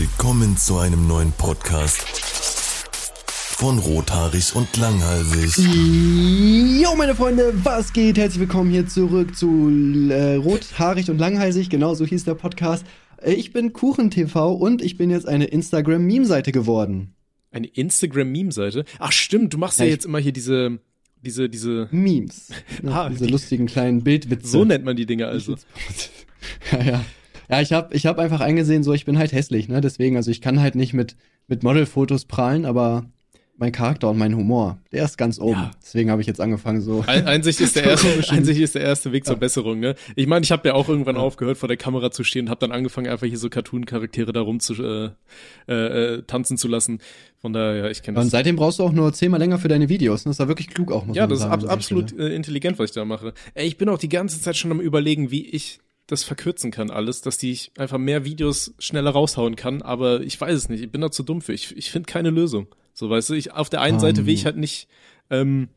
[0.00, 2.02] Willkommen zu einem neuen Podcast
[3.56, 5.56] von Rothaarig und Langhalsig.
[6.82, 8.18] Jo, meine Freunde, was geht?
[8.18, 9.70] Herzlich willkommen hier zurück zu
[10.10, 11.70] äh, Rothaarig und Langhalsig.
[11.70, 12.84] Genau so hieß der Podcast.
[13.22, 17.14] Äh, Ich bin KuchenTV und ich bin jetzt eine Instagram-Meme-Seite geworden.
[17.50, 18.84] Eine Instagram-Meme-Seite?
[18.98, 20.78] Ach stimmt, du machst ja, Ja, jetzt immer hier diese,
[21.22, 22.48] diese, diese, Memes.
[22.82, 24.46] Ne, Ah, diese die- lustigen kleinen Bildwitze.
[24.46, 25.56] so nennt man die Dinge also.
[26.72, 27.04] ja, ja.
[27.50, 29.80] Ja, ich habe ich hab einfach eingesehen, so ich bin halt hässlich, ne?
[29.80, 31.16] Deswegen, also ich kann halt nicht mit,
[31.48, 33.06] mit Modelfotos prahlen, aber
[33.58, 35.52] mein Charakter und mein Humor, der ist ganz oben.
[35.58, 35.70] Ja.
[35.82, 37.02] Deswegen habe ich jetzt angefangen, so.
[37.06, 39.94] Ein, Einsicht ist der erste, ist der erste Weg zur Besserung, ne?
[40.14, 42.60] Ich meine, ich habe ja auch irgendwann aufgehört, vor der Kamera zu stehen und habe
[42.60, 45.10] dann angefangen, einfach hier so Cartoon-Charaktere da rum zu äh,
[45.68, 45.74] äh,
[46.16, 46.98] äh, tanzen zu lassen.
[47.40, 48.32] Von daher, ja, ich kenne Und das.
[48.32, 50.26] seitdem brauchst du auch nur zehnmal länger für deine Videos.
[50.26, 50.30] ne?
[50.30, 51.64] Das war wirklich klug auch, muss Ja, man das ist sagen.
[51.64, 52.30] ab, absolut Stelle.
[52.32, 53.32] äh, intelligent, was ich da mache.
[53.54, 56.90] Ey, ich bin auch die ganze Zeit schon am überlegen, wie ich das verkürzen kann
[56.90, 60.82] alles, dass die ich einfach mehr Videos schneller raushauen kann, aber ich weiß es nicht,
[60.82, 61.52] ich bin da zu dumm für.
[61.52, 62.68] Ich, ich finde keine Lösung.
[62.94, 64.88] So, weißt du, ich, auf der einen Seite will ich halt nicht,
[65.30, 65.68] ähm,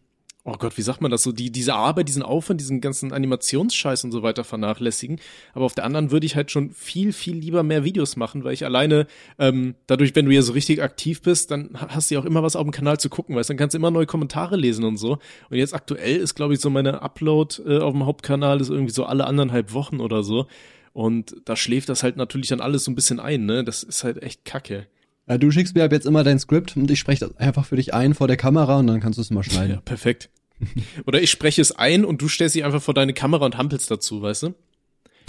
[0.52, 4.03] oh Gott, wie sagt man das so, die, diese Arbeit, diesen Aufwand, diesen ganzen Animationsscheiß
[4.03, 5.19] und so weiter vernachlässigen.
[5.53, 8.53] Aber auf der anderen würde ich halt schon viel, viel lieber mehr Videos machen, weil
[8.53, 12.16] ich alleine, ähm, dadurch, wenn du ja so richtig aktiv bist, dann ha- hast du
[12.16, 13.92] ja auch immer was auf dem Kanal zu gucken, weißt du, dann kannst du immer
[13.92, 15.20] neue Kommentare lesen und so.
[15.50, 18.94] Und jetzt aktuell ist, glaube ich, so meine Upload äh, auf dem Hauptkanal ist irgendwie
[18.94, 20.47] so alle anderthalb Wochen oder so.
[20.94, 23.64] Und da schläft das halt natürlich dann alles so ein bisschen ein, ne?
[23.64, 24.88] Das ist halt echt kacke.
[25.27, 27.75] Ja, du schickst mir ab jetzt immer dein Skript und ich spreche das einfach für
[27.75, 29.81] dich ein vor der Kamera und dann kannst du es mal Ja, schneiden.
[29.86, 30.31] perfekt.
[31.05, 33.89] Oder ich spreche es ein und du stellst dich einfach vor deine Kamera und hampelst
[33.89, 34.55] dazu, weißt du?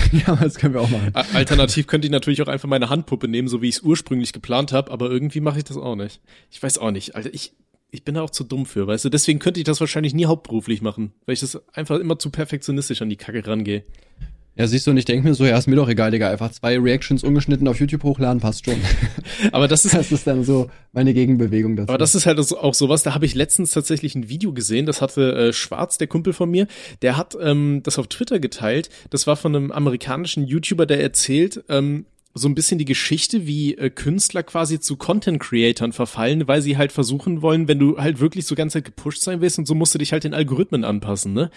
[0.12, 1.14] Ja, das können wir auch machen.
[1.34, 4.72] Alternativ könnte ich natürlich auch einfach meine Handpuppe nehmen, so wie ich es ursprünglich geplant
[4.72, 6.20] habe, aber irgendwie mache ich das auch nicht.
[6.50, 7.52] Ich weiß auch nicht, Alter, ich,
[7.90, 9.08] ich bin da auch zu dumm für, weißt du?
[9.08, 13.02] Deswegen könnte ich das wahrscheinlich nie hauptberuflich machen, weil ich das einfach immer zu perfektionistisch
[13.02, 13.84] an die Kacke rangehe.
[14.60, 16.30] Ja, siehst du, und ich denke mir so, ja, ist mir doch egal, Digga.
[16.30, 18.74] Einfach zwei Reactions ungeschnitten auf YouTube hochladen, passt schon.
[19.52, 21.88] Aber das ist, Das ist dann so meine Gegenbewegung dazu.
[21.88, 25.00] Aber das ist halt auch sowas, da habe ich letztens tatsächlich ein Video gesehen, das
[25.00, 26.66] hatte äh, Schwarz, der Kumpel von mir,
[27.00, 28.90] der hat ähm, das auf Twitter geteilt.
[29.08, 32.04] Das war von einem amerikanischen YouTuber, der erzählt, ähm,
[32.34, 36.92] so ein bisschen die Geschichte, wie äh, Künstler quasi zu Content-Creatern verfallen, weil sie halt
[36.92, 39.94] versuchen wollen, wenn du halt wirklich so ganze Zeit gepusht sein willst und so musst
[39.94, 41.50] du dich halt den Algorithmen anpassen, ne?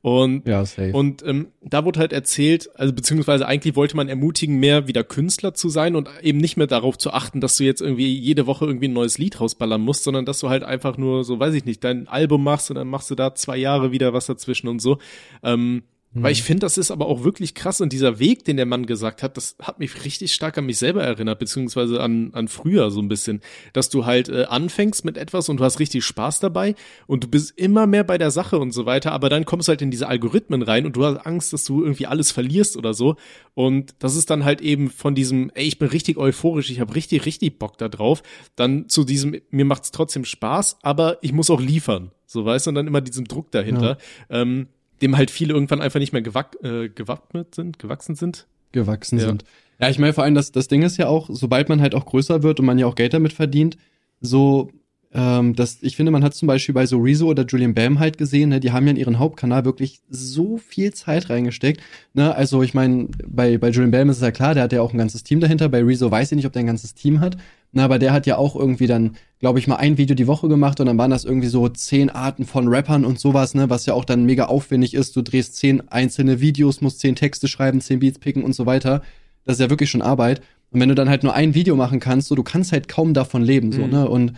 [0.00, 0.92] Und ja, safe.
[0.92, 5.54] und ähm, da wurde halt erzählt, also beziehungsweise eigentlich wollte man ermutigen, mehr wieder Künstler
[5.54, 8.64] zu sein und eben nicht mehr darauf zu achten, dass du jetzt irgendwie jede Woche
[8.64, 11.64] irgendwie ein neues Lied rausballern musst, sondern dass du halt einfach nur so, weiß ich
[11.64, 14.80] nicht, dein Album machst und dann machst du da zwei Jahre wieder was dazwischen und
[14.80, 14.98] so.
[15.42, 15.82] Ähm,
[16.14, 18.86] Weil ich finde, das ist aber auch wirklich krass und dieser Weg, den der Mann
[18.86, 22.90] gesagt hat, das hat mich richtig stark an mich selber erinnert, beziehungsweise an, an früher
[22.90, 23.42] so ein bisschen,
[23.74, 26.74] dass du halt äh, anfängst mit etwas und du hast richtig Spaß dabei
[27.06, 29.70] und du bist immer mehr bei der Sache und so weiter, aber dann kommst du
[29.70, 32.94] halt in diese Algorithmen rein und du hast Angst, dass du irgendwie alles verlierst oder
[32.94, 33.16] so.
[33.52, 36.94] Und das ist dann halt eben von diesem, ey, ich bin richtig euphorisch, ich habe
[36.94, 38.22] richtig, richtig Bock da drauf,
[38.56, 42.70] dann zu diesem, mir macht's trotzdem Spaß, aber ich muss auch liefern, so weißt du,
[42.70, 43.98] und dann immer diesem Druck dahinter.
[44.30, 44.68] Ähm,
[45.02, 48.46] dem halt viele irgendwann einfach nicht mehr gewack, äh, gewappnet sind, gewachsen sind.
[48.72, 49.26] gewachsen Ja.
[49.26, 49.44] sind.
[49.80, 52.04] Ja, ich meine vor allem, das, das Ding ist ja auch, sobald man halt auch
[52.04, 53.76] größer wird und man ja auch Geld damit verdient,
[54.20, 54.70] so,
[55.12, 58.18] ähm, das, ich finde, man hat zum Beispiel bei so Rezo oder Julian Bam halt
[58.18, 61.80] gesehen, ne, die haben ja in ihren Hauptkanal wirklich so viel Zeit reingesteckt.
[62.12, 62.34] Ne?
[62.34, 64.92] Also ich meine, bei, bei Julian Bam ist es ja klar, der hat ja auch
[64.92, 65.68] ein ganzes Team dahinter.
[65.68, 67.36] Bei Rezo weiß ich nicht, ob der ein ganzes Team hat.
[67.72, 70.48] Na, aber der hat ja auch irgendwie dann, glaube ich, mal ein Video die Woche
[70.48, 73.84] gemacht und dann waren das irgendwie so zehn Arten von Rappern und sowas, ne, was
[73.86, 75.14] ja auch dann mega aufwendig ist.
[75.16, 79.02] Du drehst zehn einzelne Videos, musst zehn Texte schreiben, zehn Beats picken und so weiter.
[79.44, 80.40] Das ist ja wirklich schon Arbeit.
[80.70, 83.12] Und wenn du dann halt nur ein Video machen kannst, so, du kannst halt kaum
[83.14, 83.90] davon leben, so, Mhm.
[83.90, 84.32] ne, und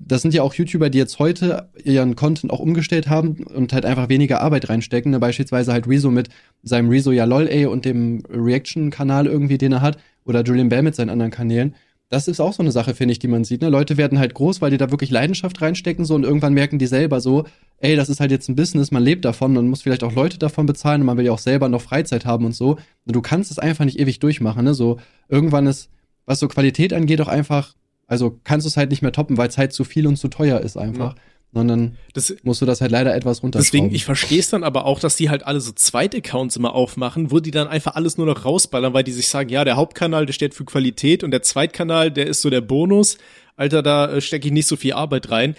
[0.00, 3.84] das sind ja auch YouTuber, die jetzt heute ihren Content auch umgestellt haben und halt
[3.84, 5.10] einfach weniger Arbeit reinstecken.
[5.10, 5.18] Ne?
[5.18, 6.28] Beispielsweise halt Rezo mit
[6.62, 9.98] seinem Rezo ja lol ey und dem Reaction-Kanal irgendwie, den er hat.
[10.24, 11.74] Oder Julian Bell mit seinen anderen Kanälen.
[12.10, 13.60] Das ist auch so eine Sache, finde ich, die man sieht.
[13.60, 13.68] Ne?
[13.68, 16.86] Leute werden halt groß, weil die da wirklich Leidenschaft reinstecken so und irgendwann merken die
[16.86, 17.44] selber so,
[17.78, 20.38] ey, das ist halt jetzt ein Business, man lebt davon, man muss vielleicht auch Leute
[20.38, 22.78] davon bezahlen und man will ja auch selber noch Freizeit haben und so.
[23.04, 24.64] Und du kannst es einfach nicht ewig durchmachen.
[24.64, 24.72] Ne?
[24.72, 24.98] So
[25.28, 25.90] irgendwann ist,
[26.24, 27.74] was so Qualität angeht, auch einfach,
[28.06, 30.28] also kannst du es halt nicht mehr toppen, weil es halt zu viel und zu
[30.28, 31.14] teuer ist einfach.
[31.52, 33.64] Sondern Das, musst du das halt leider etwas runterschrauben.
[33.64, 37.30] deswegen, ich verstehe es dann aber auch, dass die halt alle so Zweitaccounts immer aufmachen,
[37.30, 40.26] wo die dann einfach alles nur noch rausballern, weil die sich sagen, ja, der Hauptkanal,
[40.26, 43.16] der steht für Qualität und der Zweitkanal, der ist so der Bonus.
[43.56, 45.56] Alter, da äh, stecke ich nicht so viel Arbeit rein.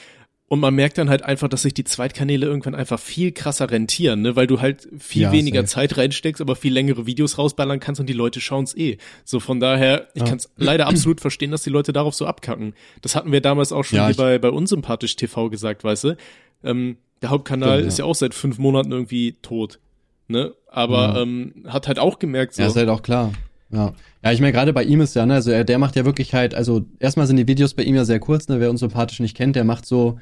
[0.50, 4.24] Und man merkt dann halt einfach, dass sich die Zweitkanäle irgendwann einfach viel krasser rentieren,
[4.24, 4.36] ne?
[4.36, 5.70] weil du halt viel Ja, weniger safe.
[5.88, 8.98] Zeit reinsteckst, aber viel längere Videos rausballern kannst und die Leute schauen's eh.
[9.24, 10.28] So von daher, ich Ja.
[10.28, 12.74] kann es leider absolut verstehen, dass die Leute darauf so abkacken.
[13.04, 16.18] Das hatten wir damals auch schon Ja, bei, bei Unsympathisch TV gesagt, weißt du?
[16.64, 17.86] Ähm, der Hauptkanal ja.
[17.88, 19.80] ist ja auch seit fünf Monaten irgendwie tot.
[20.28, 20.54] Ne?
[20.68, 23.34] Aber ähm, hat halt auch gemerkt, so, Ja, ist halt auch klar.
[23.72, 23.94] Ja,
[24.24, 26.34] ja ich meine, gerade bei ihm ist ja, ne, also er, der macht ja wirklich
[26.34, 29.20] halt, also erstmal sind die Videos bei ihm ja sehr kurz, ne, wer uns sympathisch
[29.20, 30.20] nicht kennt, der macht so,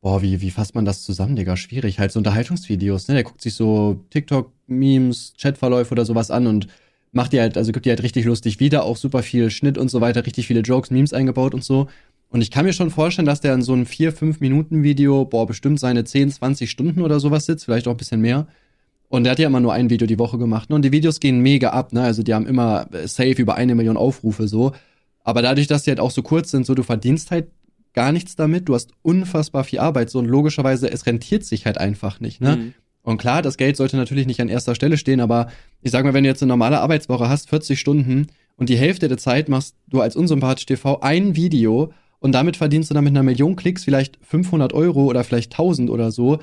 [0.00, 3.42] boah, wie, wie fasst man das zusammen, Digga, schwierig, halt so Unterhaltungsvideos, ne, der guckt
[3.42, 6.68] sich so TikTok-Memes, Chatverläufe oder sowas an und
[7.12, 9.90] macht die halt, also gibt die halt richtig lustig wieder, auch super viel Schnitt und
[9.90, 11.88] so weiter, richtig viele Jokes, Memes eingebaut und so.
[12.30, 16.04] Und ich kann mir schon vorstellen, dass der in so einem 4-5-Minuten-Video, boah, bestimmt seine
[16.04, 18.46] 10, 20 Stunden oder sowas sitzt, vielleicht auch ein bisschen mehr.
[19.08, 20.68] Und der hat ja immer nur ein Video die Woche gemacht.
[20.68, 20.76] Ne?
[20.76, 22.02] Und die Videos gehen mega ab, ne?
[22.02, 24.72] Also die haben immer safe über eine Million Aufrufe so.
[25.24, 27.48] Aber dadurch, dass die halt auch so kurz sind, so du verdienst halt
[27.98, 31.78] gar nichts damit, du hast unfassbar viel Arbeit, so und logischerweise, es rentiert sich halt
[31.78, 32.56] einfach nicht, ne?
[32.56, 32.74] Mhm.
[33.02, 35.48] Und klar, das Geld sollte natürlich nicht an erster Stelle stehen, aber
[35.82, 39.08] ich sag mal, wenn du jetzt eine normale Arbeitswoche hast, 40 Stunden und die Hälfte
[39.08, 43.14] der Zeit machst du als unsympathisch TV ein Video und damit verdienst du dann mit
[43.14, 46.38] einer Million Klicks vielleicht 500 Euro oder vielleicht 1000 oder so,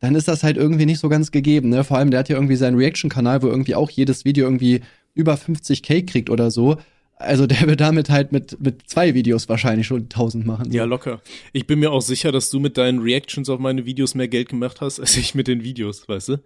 [0.00, 1.70] dann ist das halt irgendwie nicht so ganz gegeben.
[1.70, 1.82] Ne?
[1.82, 4.82] Vor allem, der hat ja irgendwie seinen Reaction-Kanal, wo irgendwie auch jedes Video irgendwie
[5.14, 6.76] über 50k kriegt oder so.
[7.16, 10.72] Also der wird damit halt mit, mit zwei Videos wahrscheinlich schon 1000 machen.
[10.72, 11.20] Ja, locker.
[11.52, 14.48] Ich bin mir auch sicher, dass du mit deinen Reactions auf meine Videos mehr Geld
[14.48, 16.36] gemacht hast, als ich mit den Videos, weißt du?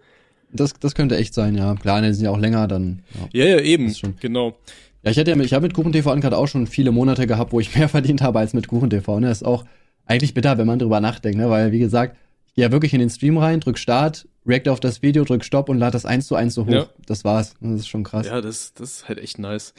[0.51, 1.75] Das, das könnte echt sein, ja.
[1.75, 3.03] Klar, die sind ja auch länger, dann.
[3.33, 3.93] Ja, ja, ja eben.
[4.19, 4.57] Genau.
[5.03, 7.59] Ja, ich hatte ja, ich habe mit KuchenTV gerade auch schon viele Monate gehabt, wo
[7.59, 9.19] ich mehr verdient habe als mit KuchenTV.
[9.19, 9.27] Ne?
[9.27, 9.65] Das ist auch
[10.05, 11.49] eigentlich bitter, wenn man drüber nachdenkt, ne?
[11.49, 12.17] Weil, wie gesagt,
[12.59, 15.77] ja wirklich in den Stream rein, drück Start, react auf das Video, drück Stopp und
[15.77, 16.71] lade das eins zu eins so hoch.
[16.71, 16.87] Ja.
[17.05, 17.55] Das war's.
[17.61, 18.25] Das ist schon krass.
[18.27, 19.73] Ja, das, das ist halt echt nice.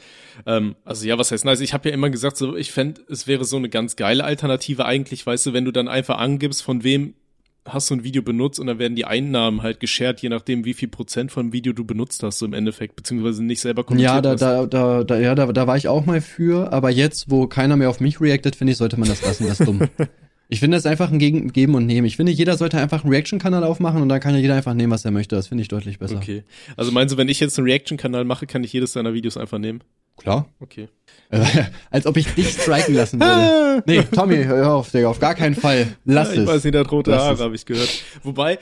[0.45, 1.61] Ähm, also ja, was heißt nice?
[1.61, 4.85] Ich habe ja immer gesagt, so ich fände, es wäre so eine ganz geile Alternative
[4.85, 7.15] eigentlich, weißt du, wenn du dann einfach angibst, von wem
[7.65, 10.73] hast du ein Video benutzt und dann werden die Einnahmen halt geshared, je nachdem, wie
[10.73, 14.21] viel Prozent vom Video du benutzt hast, so im Endeffekt, beziehungsweise nicht selber kommentiert Ja,
[14.21, 14.41] da, hast.
[14.41, 17.77] da, da, da, ja, da, da war ich auch mal für, aber jetzt, wo keiner
[17.77, 19.81] mehr auf mich reactet, finde ich, sollte man das lassen, das ist dumm.
[20.51, 22.05] Ich finde es einfach ein Geben und Nehmen.
[22.05, 24.91] Ich finde, jeder sollte einfach einen Reaction-Kanal aufmachen und dann kann ja jeder einfach nehmen,
[24.91, 25.33] was er möchte.
[25.33, 26.17] Das finde ich deutlich besser.
[26.17, 26.43] Okay.
[26.75, 29.59] Also meinst du, wenn ich jetzt einen Reaction-Kanal mache, kann ich jedes deiner Videos einfach
[29.59, 29.81] nehmen?
[30.17, 30.49] Klar.
[30.59, 30.89] Okay.
[31.89, 33.81] Als ob ich dich striken lassen würde.
[33.87, 35.95] nee, Tommy, hör auf, Digga, auf gar keinen Fall.
[36.03, 36.43] Lass ich es.
[36.43, 38.03] Ich weiß nicht, der hat rote Haare, habe ich gehört.
[38.23, 38.59] Wobei,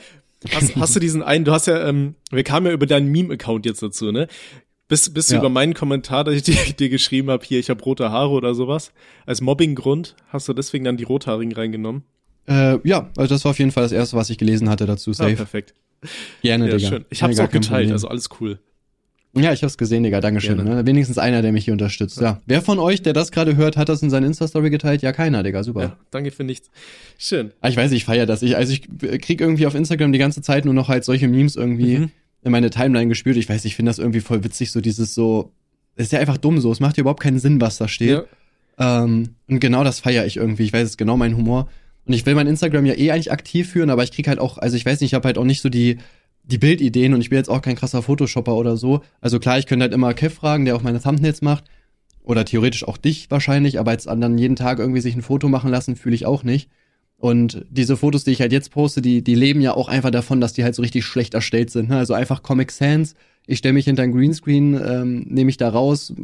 [0.48, 3.66] hast, hast du diesen einen, du hast ja, ähm, wir kamen ja über deinen Meme-Account
[3.66, 4.28] jetzt dazu, ne?
[4.90, 6.42] Bist, bist du über meinen Kommentar, dass ich
[6.74, 8.92] dir, geschrieben habe, hier, ich habe rote Haare oder sowas,
[9.24, 12.02] als Mobbinggrund, hast du deswegen dann die Rothaarigen reingenommen?
[12.48, 15.12] Äh, ja, also das war auf jeden Fall das erste, was ich gelesen hatte dazu.
[15.12, 15.30] Safe.
[15.30, 15.74] Ah, perfekt.
[16.42, 16.88] Gerne, ja, Digga.
[16.88, 17.04] Schön.
[17.08, 18.58] Ich hab's auch geteilt, also alles cool.
[19.32, 20.20] Ja, ich hab's gesehen, Digga.
[20.20, 20.56] Dankeschön.
[20.56, 20.84] Ne?
[20.84, 22.16] Wenigstens einer, der mich hier unterstützt.
[22.16, 22.22] Ja.
[22.22, 22.40] ja.
[22.46, 25.02] Wer von euch, der das gerade hört, hat das in seine Insta-Story geteilt?
[25.02, 25.62] Ja, keiner, Digga.
[25.62, 25.82] Super.
[25.82, 26.68] Ja, danke für nichts.
[27.16, 27.52] Schön.
[27.60, 28.42] Ah, ich weiß, ich feier das.
[28.42, 28.82] Ich, also ich
[29.20, 32.10] krieg irgendwie auf Instagram die ganze Zeit nur noch halt solche Memes irgendwie mhm.
[32.42, 33.36] In meine Timeline gespürt.
[33.36, 35.52] Ich weiß, ich finde das irgendwie voll witzig, so dieses so.
[35.96, 36.72] Das ist ja einfach dumm so.
[36.72, 38.24] Es macht ja überhaupt keinen Sinn, was da steht.
[38.78, 39.02] Ja.
[39.04, 40.62] Ähm, und genau das feier ich irgendwie.
[40.64, 41.68] Ich weiß, es ist genau mein Humor.
[42.06, 44.56] Und ich will mein Instagram ja eh eigentlich aktiv führen, aber ich krieg halt auch,
[44.58, 45.98] also ich weiß nicht, ich habe halt auch nicht so die
[46.44, 49.02] die Bildideen und ich bin jetzt auch kein krasser Photoshopper oder so.
[49.20, 51.64] Also klar, ich könnte halt immer Kev fragen, der auch meine Thumbnails macht.
[52.22, 55.70] Oder theoretisch auch dich wahrscheinlich, aber jetzt anderen jeden Tag irgendwie sich ein Foto machen
[55.70, 56.68] lassen, fühle ich auch nicht.
[57.20, 60.40] Und diese Fotos, die ich halt jetzt poste, die, die leben ja auch einfach davon,
[60.40, 61.90] dass die halt so richtig schlecht erstellt sind.
[61.90, 61.98] Ne?
[61.98, 63.14] Also einfach Comic Sans.
[63.46, 66.14] Ich stelle mich hinter ein Greenscreen, ähm, nehme ich da raus,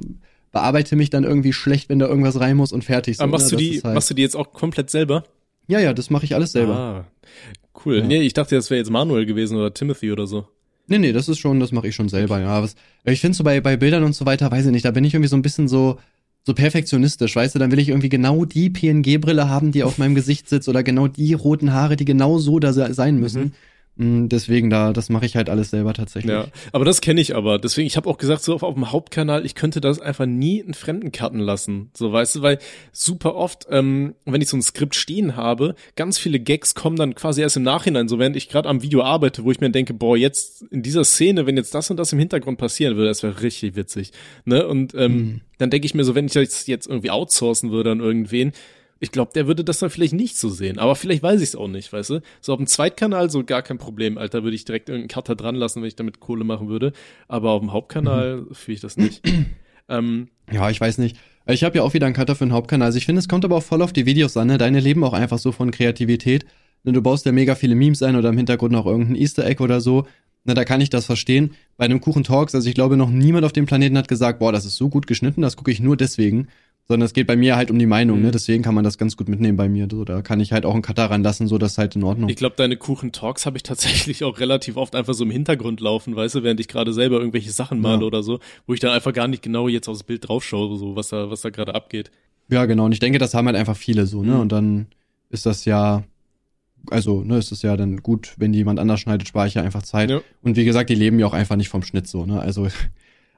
[0.52, 3.18] bearbeite mich dann irgendwie schlecht, wenn da irgendwas rein muss und fertig.
[3.18, 3.58] So, aber machst, ne?
[3.58, 5.24] du die, halt machst du die jetzt auch komplett selber?
[5.68, 6.74] Ja, ja, das mache ich alles selber.
[6.74, 7.04] Ah,
[7.84, 7.98] cool.
[7.98, 8.06] Ja.
[8.06, 10.46] Nee, ich dachte, das wäre jetzt Manuel gewesen oder Timothy oder so.
[10.86, 12.62] Nee, nee, das ist schon, das mache ich schon selber, ja.
[12.62, 15.04] Was, ich finde so bei, bei Bildern und so weiter, weiß ich nicht, da bin
[15.04, 15.98] ich irgendwie so ein bisschen so,
[16.46, 20.14] so perfektionistisch, weißt du, dann will ich irgendwie genau die PNG-Brille haben, die auf meinem
[20.14, 23.42] Gesicht sitzt oder genau die roten Haare, die genau so da sein müssen.
[23.42, 23.52] Mhm.
[23.96, 26.32] Mm, deswegen da, das mache ich halt alles selber tatsächlich.
[26.32, 27.58] Ja, aber das kenne ich aber.
[27.58, 30.60] Deswegen, ich habe auch gesagt, so auf, auf dem Hauptkanal, ich könnte das einfach nie
[30.60, 31.90] in Fremden cutten lassen.
[31.94, 32.58] So, weißt du, weil
[32.92, 37.14] super oft, ähm, wenn ich so ein Skript stehen habe, ganz viele Gags kommen dann
[37.14, 39.94] quasi erst im Nachhinein, so während ich gerade am Video arbeite, wo ich mir denke,
[39.94, 43.22] boah, jetzt in dieser Szene, wenn jetzt das und das im Hintergrund passieren würde, das
[43.22, 44.12] wäre richtig witzig.
[44.44, 44.66] Ne?
[44.66, 45.40] Und ähm, mhm.
[45.56, 48.52] dann denke ich mir so, wenn ich das jetzt irgendwie outsourcen würde an irgendwen,
[48.98, 50.78] ich glaube, der würde das dann vielleicht nicht so sehen.
[50.78, 52.20] Aber vielleicht weiß ich es auch nicht, weißt du?
[52.40, 54.42] So auf dem Zweitkanal so gar kein Problem, Alter.
[54.42, 56.92] Würde ich direkt irgendeinen Cutter dran lassen, wenn ich damit Kohle machen würde.
[57.28, 58.54] Aber auf dem Hauptkanal mhm.
[58.54, 59.22] fühle ich das nicht.
[59.88, 61.16] ähm, ja, ich weiß nicht.
[61.46, 62.86] Ich habe ja auch wieder einen Cutter für den Hauptkanal.
[62.86, 64.48] Also ich finde, es kommt aber auch voll auf die Videos an.
[64.48, 64.58] Ne?
[64.58, 66.46] Deine leben auch einfach so von Kreativität.
[66.84, 69.62] Ne, du baust ja mega viele Memes ein oder im Hintergrund noch irgendein Easter Egg
[69.62, 70.06] oder so.
[70.44, 71.54] Na, da kann ich das verstehen.
[71.76, 74.52] Bei einem Kuchen Talks, also ich glaube, noch niemand auf dem Planeten hat gesagt, boah,
[74.52, 76.48] das ist so gut geschnitten, das gucke ich nur deswegen
[76.88, 78.28] sondern es geht bei mir halt um die Meinung, ne?
[78.28, 78.32] mhm.
[78.32, 79.88] Deswegen kann man das ganz gut mitnehmen bei mir.
[79.90, 82.28] So, da kann ich halt auch einen Cutter ranlassen, so das ist halt in Ordnung.
[82.28, 86.14] Ich glaube, deine Kuchen-Talks habe ich tatsächlich auch relativ oft einfach so im Hintergrund laufen,
[86.14, 88.06] weißt du, während ich gerade selber irgendwelche Sachen male ja.
[88.06, 91.08] oder so, wo ich dann einfach gar nicht genau jetzt aufs Bild draufschaue, so was
[91.08, 92.10] da, was da gerade abgeht.
[92.48, 92.84] Ja, genau.
[92.84, 94.34] Und ich denke, das haben halt einfach viele so, ne?
[94.34, 94.40] Mhm.
[94.40, 94.86] Und dann
[95.30, 96.04] ist das ja,
[96.88, 99.82] also, ne, ist es ja dann gut, wenn jemand anders schneidet, spare ich ja einfach
[99.82, 100.10] Zeit.
[100.10, 100.20] Ja.
[100.42, 102.40] Und wie gesagt, die leben ja auch einfach nicht vom Schnitt so, ne?
[102.40, 102.68] Also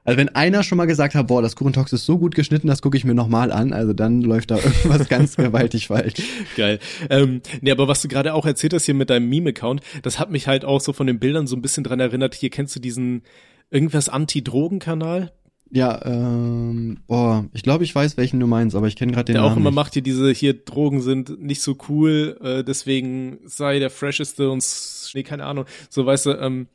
[0.03, 2.81] Also wenn einer schon mal gesagt hat, boah, das Kuchentox ist so gut geschnitten, das
[2.81, 6.13] gucke ich mir nochmal an, also dann läuft da irgendwas ganz gewaltig falsch.
[6.55, 6.79] Geil.
[7.09, 10.31] Ähm, nee, aber was du gerade auch erzählt hast hier mit deinem Meme-Account, das hat
[10.31, 12.35] mich halt auch so von den Bildern so ein bisschen dran erinnert.
[12.35, 13.23] Hier kennst du diesen
[13.69, 15.31] irgendwas Anti-Drogen-Kanal?
[15.71, 19.33] Ja, ähm, boah, ich glaube, ich weiß, welchen du meinst, aber ich kenne gerade den
[19.33, 19.75] der Namen auch immer nicht.
[19.75, 24.65] macht hier diese, hier Drogen sind nicht so cool, äh, deswegen sei der fresheste und
[25.13, 26.67] nee, keine Ahnung, so weißt du, ähm,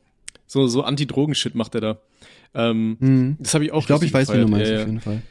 [0.47, 1.97] so, so Anti-Drogen-Shit macht er da.
[2.55, 3.35] Ähm, Hm.
[3.39, 4.87] Das habe ich auch Ich glaube, ich weiß, wie du meinst, Ja, auf ja.
[4.87, 5.21] jeden Fall.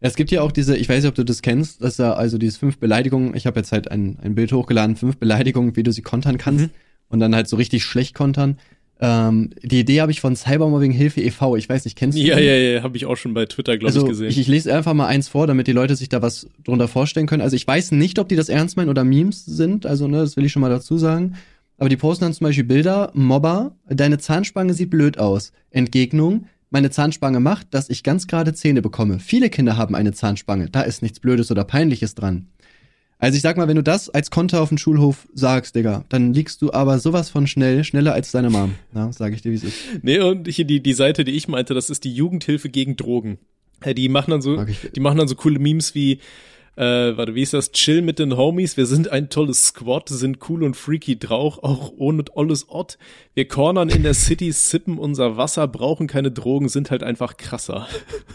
[0.00, 2.38] Es gibt ja auch diese, ich weiß nicht, ob du das kennst, dass da also
[2.38, 5.90] diese fünf Beleidigungen, ich habe jetzt halt ein, ein Bild hochgeladen, fünf Beleidigungen, wie du
[5.92, 6.70] sie kontern kannst Mhm.
[7.08, 8.58] und dann halt so richtig schlecht kontern.
[9.00, 12.36] Ähm, die Idee habe ich von Cybermobbing Hilfe e.V., ich weiß nicht, kennst du Ja,
[12.36, 12.42] die?
[12.44, 14.28] ja, ja, habe ich auch schon bei Twitter, glaube also ich, gesehen.
[14.28, 17.26] Ich, ich lese einfach mal eins vor, damit die Leute sich da was drunter vorstellen
[17.26, 17.42] können.
[17.42, 20.36] Also ich weiß nicht, ob die das ernst meinen oder Memes sind, also ne, das
[20.36, 21.34] will ich schon mal dazu sagen.
[21.76, 25.52] Aber die posten dann zum Beispiel Bilder, Mobber, deine Zahnspange sieht blöd aus.
[25.70, 29.18] Entgegnung, meine Zahnspange macht, dass ich ganz gerade Zähne bekomme.
[29.18, 32.48] Viele Kinder haben eine Zahnspange, da ist nichts Blödes oder Peinliches dran.
[33.20, 36.32] Also ich sag mal, wenn du das als Konter auf dem Schulhof sagst, Digga, dann
[36.32, 38.76] liegst du aber sowas von schnell, schneller als deine Mom.
[38.94, 39.76] Ja, sag ich dir, wie es ist.
[40.02, 43.38] Nee, und hier die, die Seite, die ich meinte, das ist die Jugendhilfe gegen Drogen.
[43.84, 46.20] Ja, Die machen dann so, die machen dann so coole Memes wie,
[46.78, 47.72] äh, warte, wie ist das?
[47.72, 51.92] Chill mit den Homies, wir sind ein tolles Squad, sind cool und freaky drauf, auch
[51.96, 52.98] ohne alles Ott.
[53.34, 57.88] Wir cornern in der City, sippen unser Wasser, brauchen keine Drogen, sind halt einfach krasser.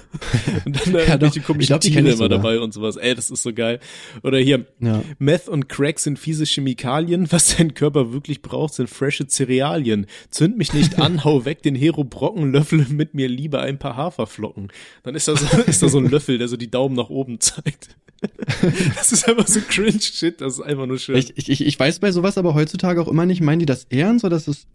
[0.66, 2.98] und dann äh, Ja, welche komischen Ich glaub, Tiere immer dabei und sowas.
[2.98, 3.80] Ey, das ist so geil.
[4.24, 5.02] Oder hier, Ja.
[5.20, 7.28] Meth und Crack sind fiese Chemikalien.
[7.32, 10.06] Was dein Körper wirklich braucht, sind frische Cerealien.
[10.30, 13.96] Zünd mich nicht an, hau weg den Hero Brocken, löffle mit mir lieber ein paar
[13.96, 14.70] Haferflocken.
[15.04, 17.40] Dann ist da so, ist da so ein Löffel, der so die Daumen nach oben
[17.40, 17.96] zeigt.
[18.96, 21.16] Das ist einfach so cringe Shit, das ist einfach nur schön.
[21.16, 24.26] Ich, ich, ich weiß bei sowas aber heutzutage auch immer nicht, meinen die das ernst
[24.26, 24.68] oder ist das,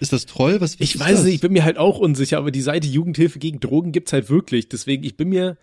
[0.00, 0.60] ist das Troll?
[0.60, 1.24] Was, was Ich weiß das?
[1.24, 4.30] nicht, ich bin mir halt auch unsicher, aber die Seite Jugendhilfe gegen Drogen gibt's halt
[4.30, 4.68] wirklich.
[4.68, 5.56] Deswegen, ich bin mir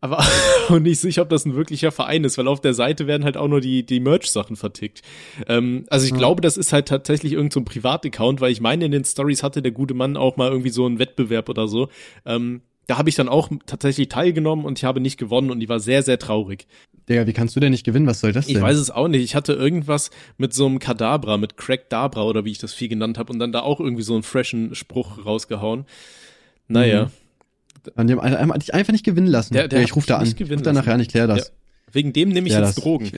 [0.00, 0.18] aber
[0.68, 3.36] auch nicht sicher, ob das ein wirklicher Verein ist, weil auf der Seite werden halt
[3.36, 5.02] auch nur die, die Merch-Sachen vertickt.
[5.46, 8.84] Ähm, also ich glaube, das ist halt tatsächlich irgendein so ein Privataccount, weil ich meine,
[8.84, 11.88] in den Stories hatte der gute Mann auch mal irgendwie so einen Wettbewerb oder so.
[12.26, 15.68] Ähm, da habe ich dann auch tatsächlich teilgenommen und ich habe nicht gewonnen und die
[15.70, 16.66] war sehr, sehr traurig.
[17.08, 18.06] Digga, wie kannst du denn nicht gewinnen?
[18.06, 18.54] Was soll das denn?
[18.56, 19.22] Ich weiß es auch nicht.
[19.22, 22.88] Ich hatte irgendwas mit so einem Kadabra, mit Crack Dabra oder wie ich das Vieh
[22.88, 25.86] genannt habe und dann da auch irgendwie so einen freshen Spruch rausgehauen.
[26.68, 27.10] Naja.
[27.96, 29.54] An dem einmal dich einfach nicht gewinnen lassen.
[29.54, 30.24] Der- der ja, ich hat ruf da an.
[30.24, 31.38] nicht gewinnen Ruf da nachher an, ich klär das.
[31.38, 31.44] Ja.
[31.92, 32.84] Wegen dem nehme ich Klär jetzt das.
[32.84, 33.06] Drogen.
[33.06, 33.14] Ich,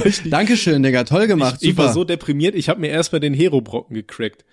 [0.00, 0.22] ich.
[0.30, 1.58] Dankeschön, Digga, toll gemacht.
[1.60, 4.44] Ich, ich war so deprimiert, ich habe mir erstmal den Hero-Brocken gecrackt.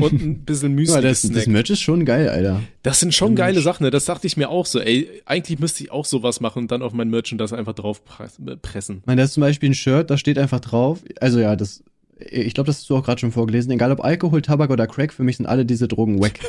[0.00, 1.46] Und ein bisschen Müsli das, das.
[1.46, 2.62] Merch ist schon geil, Alter.
[2.82, 3.90] Das sind schon geile Sachen, ne?
[3.90, 6.82] Das dachte ich mir auch so, ey, eigentlich müsste ich auch sowas machen und dann
[6.82, 8.98] auf mein Merchandise einfach drauf press- äh, pressen.
[9.00, 11.82] Ich meine, da ist zum Beispiel ein Shirt, da steht einfach drauf, also ja, das,
[12.18, 15.12] ich glaube, das hast du auch gerade schon vorgelesen, egal ob Alkohol, Tabak oder Crack,
[15.12, 16.38] für mich sind alle diese Drogen wack.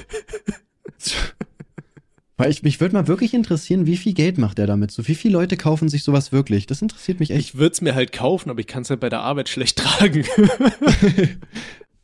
[2.37, 4.91] Weil ich, mich würde mal wirklich interessieren, wie viel Geld macht er damit?
[4.91, 6.67] So, wie viele Leute kaufen sich sowas wirklich?
[6.67, 7.39] Das interessiert mich echt.
[7.41, 9.77] Ich würde es mir halt kaufen, aber ich kann es halt bei der Arbeit schlecht
[9.79, 10.23] tragen.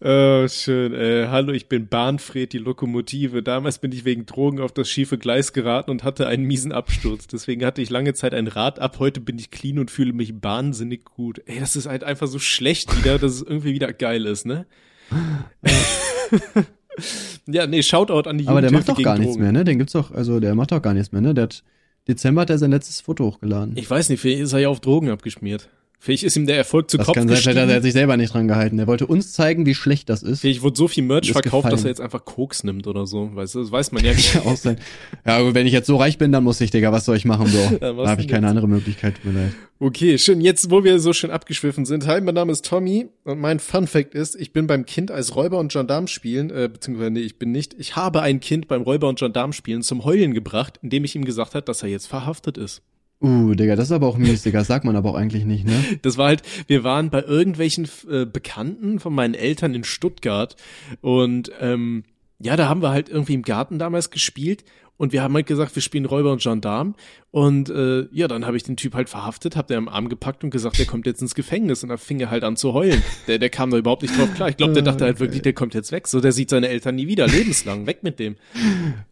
[0.07, 0.93] Oh, schön.
[0.93, 3.41] Äh, hallo, ich bin Bahnfred, die Lokomotive.
[3.41, 7.25] Damals bin ich wegen Drogen auf das schiefe Gleis geraten und hatte einen miesen Absturz.
[7.25, 8.99] Deswegen hatte ich lange Zeit ein Rad ab.
[8.99, 11.41] Heute bin ich clean und fühle mich wahnsinnig gut.
[11.47, 14.67] Ey, das ist halt einfach so schlecht wieder, dass es irgendwie wieder geil ist, ne?
[17.47, 19.41] ja, nee, Shoutout an die Aber der macht doch gar nichts Drogen.
[19.41, 19.63] mehr, ne?
[19.63, 21.33] Den gibt's doch, also der macht doch gar nichts mehr, ne?
[21.33, 21.63] Der hat,
[22.07, 23.75] Dezember hat er sein letztes Foto hochgeladen.
[23.75, 25.67] Ich weiß nicht, vielleicht ist er ja auf Drogen abgeschmiert.
[26.05, 27.81] Vielleicht ist ihm der Erfolg zu das Kopf kann sein, hat er gestiegen.
[27.81, 28.77] sich selber nicht dran gehalten.
[28.77, 30.41] Er wollte uns zeigen, wie schlecht das ist.
[30.41, 31.85] Vielleicht wurde so viel Merch verkauft, dass gefallen.
[31.85, 33.31] er jetzt einfach Koks nimmt oder so.
[33.33, 34.37] Weißt du, das weiß man ja nicht.
[34.45, 34.77] Auch sein.
[35.25, 37.25] Ja, aber wenn ich jetzt so reich bin, dann muss ich, Digga, was soll ich
[37.25, 38.51] machen, was da habe ich keine jetzt?
[38.51, 39.53] andere Möglichkeit, tut mir leid.
[39.79, 40.41] Okay, schön.
[40.41, 42.05] Jetzt, wo wir so schön abgeschwiffen sind.
[42.05, 45.35] Hi, mein Name ist Tommy und mein Fun Fact ist, ich bin beim Kind als
[45.35, 47.73] Räuber und Gendarm spielen, äh, beziehungsweise nee, ich bin nicht.
[47.79, 51.25] Ich habe ein Kind beim Räuber und Gendarm spielen zum Heulen gebracht, indem ich ihm
[51.25, 52.83] gesagt hat, dass er jetzt verhaftet ist.
[53.25, 54.63] Uh, Digga, das ist aber auch mies, Digga.
[54.63, 55.83] Sagt man aber auch eigentlich nicht, ne?
[56.03, 60.55] Das war halt, wir waren bei irgendwelchen äh, Bekannten von meinen Eltern in Stuttgart
[61.01, 62.03] und ähm,
[62.37, 64.63] ja, da haben wir halt irgendwie im Garten damals gespielt
[64.97, 66.95] und wir haben halt gesagt, wir spielen Räuber und Gendarm
[67.31, 70.45] und äh, ja, dann habe ich den Typ halt verhaftet, hab den am Arm gepackt
[70.45, 73.03] und gesagt, der kommt jetzt ins Gefängnis und da fing er halt an zu heulen.
[73.27, 74.47] Der, der kam da überhaupt nicht drauf klar.
[74.47, 76.07] Ich glaube, der dachte halt wirklich, der kommt jetzt weg.
[76.07, 78.37] So, der sieht seine Eltern nie wieder, lebenslang, weg mit dem.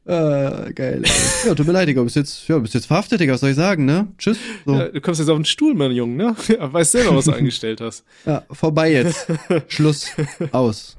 [0.05, 1.01] Äh, geil.
[1.03, 1.47] Ey.
[1.47, 1.99] Ja, tut mir leid, Digga.
[1.99, 3.33] Du bist jetzt, ja, du bist jetzt verhaftet, Digga.
[3.33, 4.07] Was soll ich sagen, ne?
[4.17, 4.37] Tschüss.
[4.65, 4.73] So.
[4.73, 6.35] Ja, du kommst jetzt auf den Stuhl, mein Junge, ne?
[6.47, 8.05] Ja, weißt selber, was du angestellt hast.
[8.25, 9.27] Ja, vorbei jetzt.
[9.67, 10.11] Schluss.
[10.53, 10.97] Aus.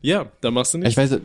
[0.00, 0.92] Ja, da machst du nichts.
[0.92, 1.20] Ich weiß,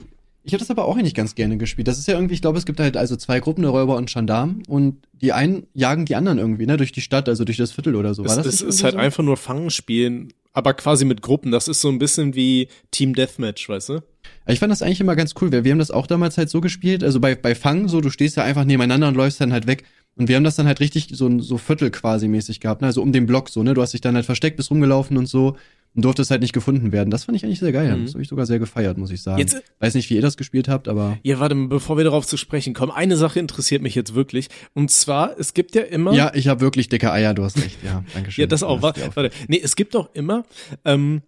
[0.46, 1.88] ich habe das aber auch eigentlich ganz gerne gespielt.
[1.88, 4.12] Das ist ja irgendwie, ich glaube, es gibt halt also zwei Gruppen, eine Räuber und
[4.12, 4.62] Gendarm.
[4.68, 7.96] Und die einen jagen die anderen irgendwie, ne, durch die Stadt, also durch das Viertel
[7.96, 8.24] oder so.
[8.24, 9.00] War Es, das es ist halt so?
[9.00, 11.52] einfach nur Fangen spielen, aber quasi mit Gruppen.
[11.52, 14.04] Das ist so ein bisschen wie Team Deathmatch, weißt du?
[14.48, 16.62] Ich fand das eigentlich immer ganz cool, weil wir haben das auch damals halt so
[16.62, 19.66] gespielt, also bei, bei Fang so, du stehst ja einfach nebeneinander und läufst dann halt
[19.66, 19.84] weg.
[20.18, 22.88] Und wir haben das dann halt richtig so, so Viertel quasi mäßig gehabt, ne?
[22.88, 25.26] also um den Block so, ne, du hast dich dann halt versteckt, bist rumgelaufen und
[25.28, 25.58] so
[25.94, 27.10] und durftest halt nicht gefunden werden.
[27.10, 28.06] Das fand ich eigentlich sehr geil, Mhm.
[28.06, 29.40] das habe ich sogar sehr gefeiert, muss ich sagen.
[29.40, 32.26] Jetzt- Weiß nicht, wie ihr das gespielt habt, aber Ja, warte, mal, bevor wir darauf
[32.26, 34.48] zu sprechen kommen, eine Sache interessiert mich jetzt wirklich.
[34.74, 36.14] Und zwar, es gibt ja immer.
[36.14, 38.44] ja, ich habe wirklich dicke Eier, du hast recht, ja, danke schön.
[38.44, 38.82] Ja, das auch.
[38.82, 39.32] Warte, warte.
[39.50, 40.44] Nee, es gibt auch immer
[40.86, 41.22] ähm,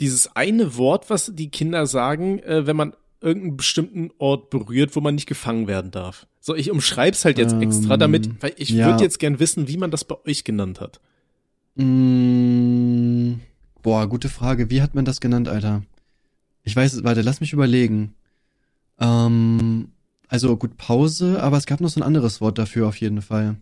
[0.00, 2.92] dieses eine Wort, was die Kinder sagen, äh, wenn man
[3.26, 6.26] irgendeinen bestimmten Ort berührt, wo man nicht gefangen werden darf.
[6.40, 8.86] So, ich umschreib's halt jetzt Ähm, extra damit, weil ich ja.
[8.86, 11.00] würde jetzt gern wissen, wie man das bei euch genannt hat.
[11.74, 13.40] Mm,
[13.82, 14.70] boah, gute Frage.
[14.70, 15.82] Wie hat man das genannt, Alter?
[16.62, 18.14] Ich weiß, es- warte, lass mich überlegen.
[18.98, 19.88] Ähm,
[20.28, 23.56] also gut, Pause, aber es gab noch so ein anderes Wort dafür auf jeden Fall.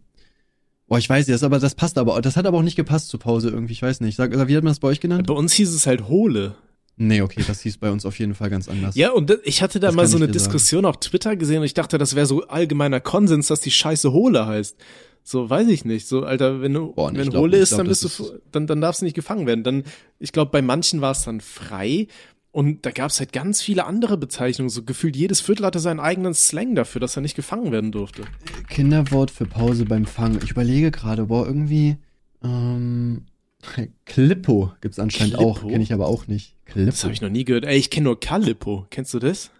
[0.87, 3.19] Boah, ich weiß jetzt, aber das passt aber, das hat aber auch nicht gepasst zur
[3.21, 4.17] Pause irgendwie, ich weiß nicht.
[4.17, 5.27] Sag, wie hat man das bei euch genannt?
[5.27, 6.55] Bei uns hieß es halt Hole.
[6.97, 8.95] Nee, okay, das hieß bei uns auf jeden Fall ganz anders.
[8.95, 10.53] Ja, und ich hatte da Das mal so eine dir sagen.
[10.53, 14.13] Diskussion auf Twitter gesehen und ich dachte, das wäre so allgemeiner Konsens, dass die Scheiße
[14.13, 14.77] Hole heißt.
[15.25, 16.07] So, weiß ich nicht.
[16.07, 17.47] So, Alter, wenn du, Boah, wenn glaub.
[17.49, 19.65] Ich ist, glaub, dann bist du, dann, dann darfst du nicht gefangen werden.
[19.65, 19.85] Dann,
[20.19, 22.07] ich glaube, bei manchen war es dann frei.
[22.53, 24.69] Und da gab es halt ganz viele andere Bezeichnungen.
[24.69, 28.23] So gefühlt jedes Viertel hatte seinen eigenen Slang dafür, dass er nicht gefangen werden durfte.
[28.69, 30.39] Kinderwort für Pause beim Fangen.
[30.45, 31.97] Ich überlege gerade, boah, irgendwie,
[32.45, 33.23] ähm,
[34.05, 35.69] Klippo gibt's anscheinend auch, Klippo?
[35.73, 36.54] kenne ich aber auch nicht.
[36.67, 36.87] Klippo.
[36.91, 37.65] Das habe ich noch nie gehört.
[37.65, 38.87] Ey, ich kenne nur Calippo.
[38.91, 39.51] Kennst du das?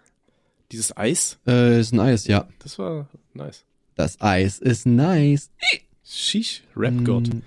[0.71, 1.37] Dieses Eis?
[1.47, 2.47] Äh, ist ein Eis, ja.
[2.59, 3.63] Das war nice.
[3.95, 5.51] Das Eis ist nice.
[6.03, 7.33] Sheesh, Rap-God.
[7.33, 7.41] Mm.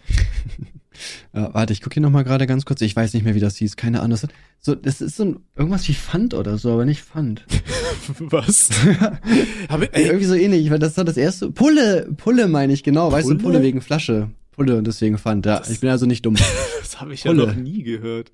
[1.35, 2.81] ja, warte, ich gucke hier nochmal gerade ganz kurz.
[2.81, 3.77] Ich weiß nicht mehr, wie das hieß.
[3.77, 4.19] Keine Ahnung.
[4.21, 4.27] Das,
[4.61, 7.45] so, das ist so ein, irgendwas wie Pfand oder so, aber nicht Pfand.
[8.19, 8.71] Was?
[9.69, 11.51] Hab ich, ey, Irgendwie so ähnlich, weil das war das erste.
[11.51, 13.13] Pulle, Pulle meine ich, genau.
[13.13, 13.43] Weißt du, Pulle?
[13.43, 14.31] Pulle wegen Flasche.
[14.53, 15.45] Pulle und deswegen Pfand.
[15.47, 16.35] Ja, Das- ich bin also nicht dumm.
[16.81, 17.49] das habe ich ja Pulle.
[17.49, 18.33] noch nie gehört.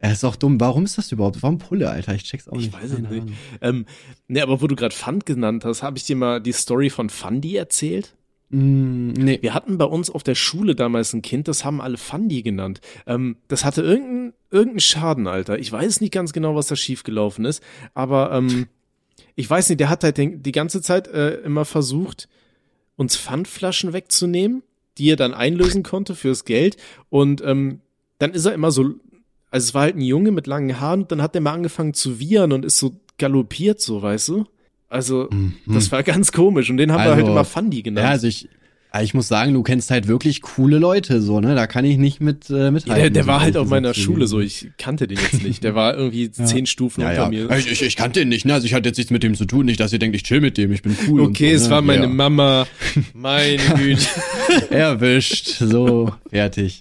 [0.00, 0.60] Er ist auch dumm.
[0.60, 1.42] Warum ist das überhaupt?
[1.42, 2.14] Warum Pulle, Alter?
[2.14, 2.74] Ich check's auch Ich nicht.
[2.74, 3.26] weiß es nicht.
[3.60, 3.84] Ähm,
[4.28, 7.10] ne, aber wo du gerade Fund genannt hast, habe ich dir mal die Story von
[7.10, 8.14] Fundy erzählt?
[8.50, 9.38] Mm, nee.
[9.42, 12.80] Wir hatten bei uns auf der Schule damals ein Kind, das haben alle Fundy genannt.
[13.06, 15.58] Ähm, das hatte irgendeinen irgendeinen Schaden, Alter.
[15.58, 18.66] Ich weiß nicht ganz genau, was da schiefgelaufen ist, aber ähm,
[19.34, 22.28] ich weiß nicht, der hat halt den, die ganze Zeit äh, immer versucht,
[22.96, 24.62] uns Pfandflaschen wegzunehmen,
[24.96, 26.76] die er dann einlösen konnte fürs Geld.
[27.10, 27.80] Und ähm,
[28.18, 28.94] dann ist er immer so,
[29.50, 31.94] also es war halt ein Junge mit langen Haaren, und dann hat er mal angefangen
[31.94, 34.44] zu wiehern und ist so galoppiert, so, weißt du?
[34.88, 35.54] Also, Mhm.
[35.66, 36.70] das war ganz komisch.
[36.70, 38.04] Und den haben wir Also, halt immer Fundy genannt.
[38.04, 38.48] Ja, also ich,
[39.02, 41.54] ich muss sagen, du kennst halt wirklich coole Leute, so, ne?
[41.54, 42.88] Da kann ich nicht mit, äh, mithalten.
[42.88, 44.04] Ja, der, der so war halt auf meiner gesagt.
[44.04, 45.62] Schule so, ich kannte den jetzt nicht.
[45.62, 47.28] Der war irgendwie zehn Stufen Ja, unter ja.
[47.28, 47.50] mir.
[47.58, 48.54] Ich, ich, ich kannte ihn nicht, ne?
[48.54, 50.40] Also ich hatte jetzt nichts mit dem zu tun, nicht, dass ihr denkt, ich chill
[50.40, 51.20] mit dem, ich bin cool.
[51.20, 51.86] Okay, und es so, war ne?
[51.86, 52.08] meine ja.
[52.08, 52.66] Mama.
[53.12, 54.06] Meine Güte.
[54.70, 56.80] Erwischt, so, fertig.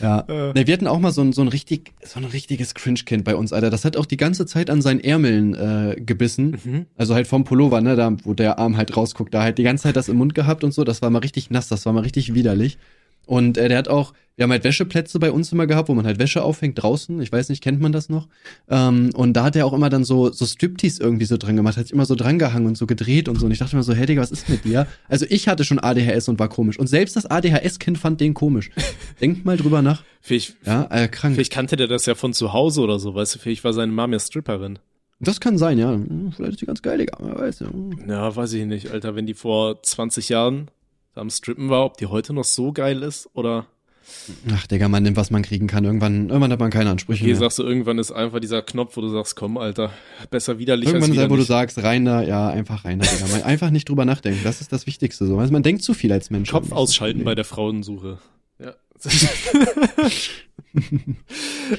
[0.00, 0.20] Ja.
[0.28, 0.52] Äh.
[0.52, 3.34] Ne, wir hatten auch mal so ein, so ein richtig, so ein richtiges Cringe-Kind bei
[3.34, 3.70] uns, Alter.
[3.70, 6.56] Das hat auch die ganze Zeit an seinen Ärmeln äh, gebissen.
[6.62, 6.86] Mhm.
[6.96, 9.84] Also halt vom Pullover, ne, da, wo der Arm halt rausguckt, da halt die ganze
[9.84, 10.84] Zeit das im Mund gehabt und so.
[10.84, 12.78] Das war mal richtig nass, das war mal richtig widerlich.
[13.26, 16.06] Und äh, der hat auch, wir haben halt Wäscheplätze bei uns immer gehabt, wo man
[16.06, 17.20] halt Wäsche aufhängt draußen.
[17.20, 18.26] Ich weiß nicht, kennt man das noch?
[18.70, 21.76] Ähm, und da hat er auch immer dann so, so Striptease irgendwie so dran gemacht,
[21.76, 23.44] hat sich immer so dran gehangen und so gedreht und so.
[23.44, 24.86] Und ich dachte mir so, hey Digga, was ist mit dir?
[25.08, 26.78] Also ich hatte schon ADHS und war komisch.
[26.78, 28.70] Und selbst das ADHS-Kind fand den komisch.
[29.20, 30.02] Denkt mal drüber nach.
[30.22, 31.34] Vielleicht, Ja, äh, krank.
[31.34, 33.92] vielleicht kannte der das ja von zu Hause oder so, weißt du, vielleicht war seine
[33.92, 34.78] Mama ja Stripperin.
[35.20, 35.98] Das kann sein, ja.
[36.34, 37.18] Vielleicht ist die ganz geil, Digga.
[37.20, 37.66] Wer weiß, ja.
[38.06, 40.68] Ja, weiß ich nicht, Alter, wenn die vor 20 Jahren
[41.18, 43.66] am Strippen war, ob die heute noch so geil ist oder
[44.52, 45.84] Ach, Digga, man nimmt, was man kriegen kann.
[45.84, 47.40] Irgendwann, irgendwann hat man keine Ansprüche okay, mehr.
[47.40, 49.92] sagst du, irgendwann ist einfach dieser Knopf, wo du sagst, komm, Alter,
[50.30, 53.06] besser widerlich Irgendwann als ist er, wo du sagst, rein da, ja, einfach rein da,
[53.06, 53.26] Digga.
[53.28, 54.40] Man, einfach nicht drüber nachdenken.
[54.44, 55.38] Das ist das Wichtigste so.
[55.38, 56.50] Also man denkt zu viel als Mensch.
[56.50, 58.18] Kopf ausschalten bei der Frauensuche.
[58.58, 58.74] Ja.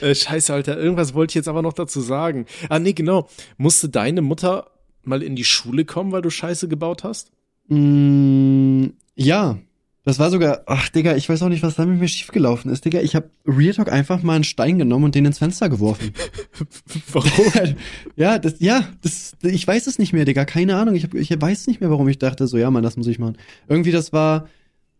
[0.01, 0.77] äh, scheiße, Alter.
[0.77, 2.45] Irgendwas wollte ich jetzt aber noch dazu sagen.
[2.69, 3.27] Ah, nee, genau.
[3.57, 4.67] Musste deine Mutter
[5.03, 7.31] mal in die Schule kommen, weil du Scheiße gebaut hast?
[7.67, 8.87] Mm,
[9.19, 9.57] ja.
[10.05, 12.85] Das war sogar, ach Digga, ich weiß auch nicht, was da mit mir schiefgelaufen ist,
[12.85, 13.01] Digga.
[13.01, 16.13] Ich habe Real Talk einfach mal einen Stein genommen und den ins Fenster geworfen.
[17.11, 17.75] Warum?
[18.15, 20.45] ja, das, ja, das, ich weiß es nicht mehr, Digga.
[20.45, 20.95] Keine Ahnung.
[20.95, 23.19] Ich, hab, ich weiß nicht mehr, warum ich dachte, so, ja, Mann, das muss ich
[23.19, 23.37] machen.
[23.67, 24.47] Irgendwie, das war,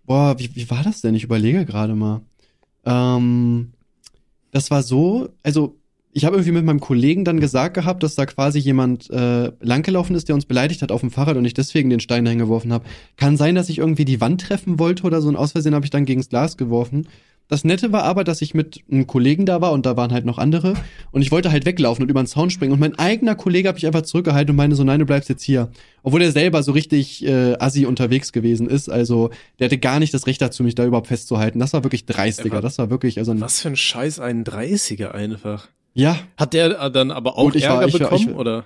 [0.06, 1.16] boah, wie, wie war das denn?
[1.16, 2.22] Ich überlege gerade mal.
[2.86, 3.72] Ähm,
[4.52, 5.79] das war so, also,
[6.12, 10.16] ich habe irgendwie mit meinem Kollegen dann gesagt gehabt, dass da quasi jemand äh, langgelaufen
[10.16, 12.74] ist, der uns beleidigt hat auf dem Fahrrad und ich deswegen den Stein dahin geworfen
[12.74, 12.86] habe.
[13.16, 15.86] Kann sein, dass ich irgendwie die Wand treffen wollte oder so und aus Versehen habe
[15.86, 17.08] ich dann gegens Glas geworfen.
[17.48, 20.26] das Nette war aber, dass ich mit einem Kollegen da war und da waren halt
[20.26, 20.74] noch andere
[21.12, 23.76] und ich wollte halt weglaufen und über den Zaun springen und mein eigener Kollege hat
[23.76, 25.70] mich einfach zurückgehalten und meinte so, nein, du bleibst jetzt hier.
[26.02, 30.14] Obwohl er selber so richtig äh, assi unterwegs gewesen ist, also der hatte gar nicht
[30.14, 31.60] das Recht dazu, mich da überhaupt festzuhalten.
[31.60, 35.12] Das war wirklich dreistiger, das war wirklich, also ein, Was für ein Scheiß, ein 30er
[35.12, 35.70] einfach.
[36.00, 38.66] Ja, Hat der äh, dann aber auch ich war- Ärger ich bekommen, ich- oder?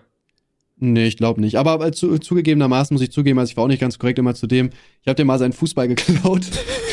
[0.79, 1.55] Nee, ich glaube nicht.
[1.57, 4.33] Aber äh, zu, zugegebenermaßen muss ich zugeben, also ich war auch nicht ganz korrekt immer
[4.35, 4.71] zu dem.
[5.01, 6.41] Ich habe dir mal seinen Fußball geklaut.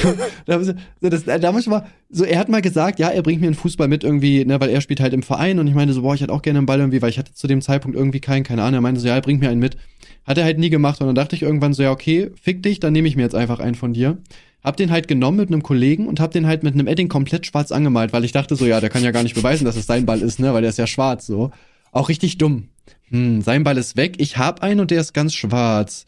[0.46, 3.56] das, da muss ich mal, so, er hat mal gesagt, ja, er bringt mir einen
[3.56, 6.14] Fußball mit irgendwie, ne, weil er spielt halt im Verein und ich meinte so, boah,
[6.14, 8.44] ich hätte auch gerne einen Ball irgendwie, weil ich hatte zu dem Zeitpunkt irgendwie keinen,
[8.44, 8.74] keine Ahnung.
[8.78, 9.76] Er meinte so, ja, er bringt mir einen mit.
[10.24, 12.80] Hat er halt nie gemacht und dann dachte ich irgendwann so, ja, okay, fick dich,
[12.80, 14.18] dann nehme ich mir jetzt einfach einen von dir.
[14.62, 17.46] Hab den halt genommen mit einem Kollegen und hab den halt mit einem Edding komplett
[17.46, 19.86] schwarz angemalt, weil ich dachte so, ja, der kann ja gar nicht beweisen, dass es
[19.86, 21.50] sein Ball ist, ne, weil der ist ja schwarz so.
[21.92, 22.68] Auch richtig dumm.
[23.08, 24.16] Hm, sein Ball ist weg.
[24.18, 26.04] Ich hab einen und der ist ganz schwarz.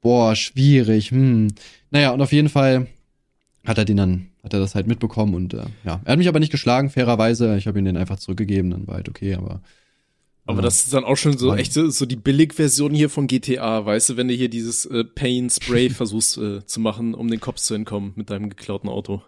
[0.00, 1.10] Boah, schwierig.
[1.10, 1.48] Hm.
[1.90, 2.86] Naja, und auf jeden Fall
[3.64, 6.00] hat er den dann, hat er das halt mitbekommen und äh, ja.
[6.04, 7.56] Er hat mich aber nicht geschlagen, fairerweise.
[7.56, 9.60] Ich habe ihn den einfach zurückgegeben, dann war halt okay, aber.
[10.46, 10.62] Aber ja.
[10.62, 14.16] das ist dann auch schon so echt so, die Billigversion hier von GTA, weißt du,
[14.16, 17.74] wenn du hier dieses äh, Pain Spray versuchst äh, zu machen, um den Kopf zu
[17.74, 19.22] entkommen mit deinem geklauten Auto.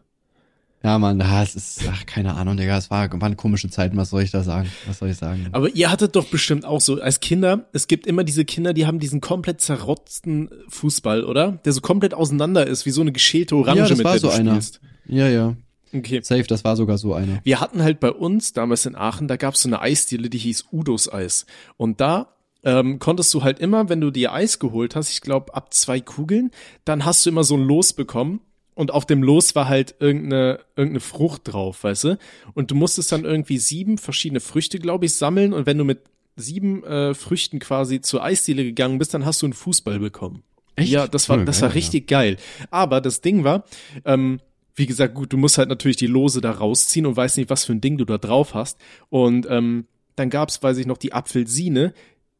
[0.85, 4.22] Ja, Mann, es ist, ach, keine Ahnung, Digga, es war, waren komische Zeiten, was soll
[4.22, 4.70] ich da sagen?
[4.87, 5.48] Was soll ich sagen?
[5.50, 8.87] Aber ihr hattet doch bestimmt auch so, als Kinder, es gibt immer diese Kinder, die
[8.87, 11.59] haben diesen komplett zerrotzten Fußball, oder?
[11.64, 14.20] Der so komplett auseinander ist, wie so eine geschälte Orange, Ja, das mit war der
[14.20, 14.52] so du einer.
[14.52, 14.81] spielst.
[15.07, 15.57] Ja, ja.
[15.92, 16.20] Okay.
[16.22, 17.40] Safe, das war sogar so einer.
[17.44, 20.66] Wir hatten halt bei uns damals in Aachen, da gab's so eine Eisdiele, die hieß
[20.72, 21.46] Udos Eis.
[21.77, 25.55] Und da ähm, konntest du halt immer, wenn du dir Eis geholt hast, ich glaube
[25.55, 26.51] ab zwei Kugeln,
[26.85, 28.40] dann hast du immer so ein Los bekommen.
[28.74, 32.18] Und auf dem Los war halt irgendeine, irgendeine Frucht drauf, weißt du?
[32.55, 35.53] Und du musstest dann irgendwie sieben verschiedene Früchte, glaube ich, sammeln.
[35.53, 36.03] Und wenn du mit
[36.37, 40.44] sieben äh, Früchten quasi zur Eisdiele gegangen bist, dann hast du einen Fußball bekommen.
[40.77, 40.92] Echt?
[40.92, 42.37] Ja, das war, das war richtig geil.
[42.70, 43.64] Aber das Ding war,
[44.05, 44.38] ähm,
[44.79, 47.64] wie gesagt, gut, du musst halt natürlich die Lose da rausziehen und weißt nicht, was
[47.64, 48.79] für ein Ding du da drauf hast.
[49.11, 49.87] Und ähm,
[50.17, 51.93] dann gab's, weiß ich noch, die Apfelsine,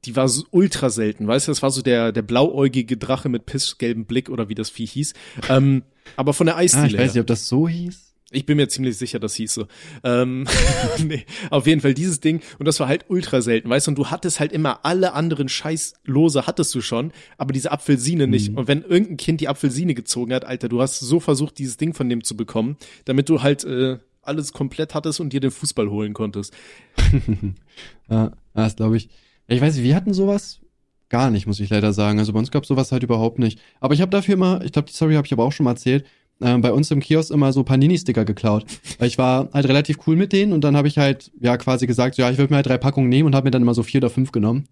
[0.05, 3.47] die war so ultra selten, weißt du, das war so der, der blauäugige Drache mit
[3.47, 5.13] pissgelbem Blick oder wie das Vieh hieß.
[5.49, 5.83] Ähm,
[6.17, 6.99] aber von der Ah, ich Eisdiele.
[7.03, 8.08] weiß nicht, ob das so hieß.
[8.31, 9.67] Ich bin mir ziemlich sicher, das hieß so.
[10.05, 10.47] Ähm,
[11.05, 12.43] nee, auf jeden Fall dieses Ding.
[12.59, 13.93] Und das war halt ultra selten, weißt du?
[13.93, 18.55] Und du hattest halt immer alle anderen Scheißlose hattest du schon, aber diese Apfelsine nicht.
[18.55, 21.95] Und wenn irgendein Kind die Apfelsine gezogen hat, Alter, du hast so versucht, dieses Ding
[21.95, 25.91] von dem zu bekommen, damit du halt äh, alles komplett hattest und dir den Fußball
[25.91, 26.55] holen konntest.
[28.11, 29.11] Ja, das glaube ich.
[29.49, 30.61] Ich weiß nicht, wir hatten sowas
[31.11, 32.19] gar nicht, muss ich leider sagen.
[32.19, 33.61] Also bei uns gab sowas halt überhaupt nicht.
[33.81, 35.73] Aber ich habe dafür immer, ich glaube, die Story habe ich aber auch schon mal
[35.73, 36.05] erzählt,
[36.41, 38.65] äh, bei uns im Kiosk immer so Panini-Sticker geklaut.
[38.99, 41.87] Weil ich war halt relativ cool mit denen und dann habe ich halt, ja, quasi
[41.87, 43.75] gesagt, so, ja, ich würde mir halt drei Packungen nehmen und habe mir dann immer
[43.75, 44.65] so vier oder fünf genommen.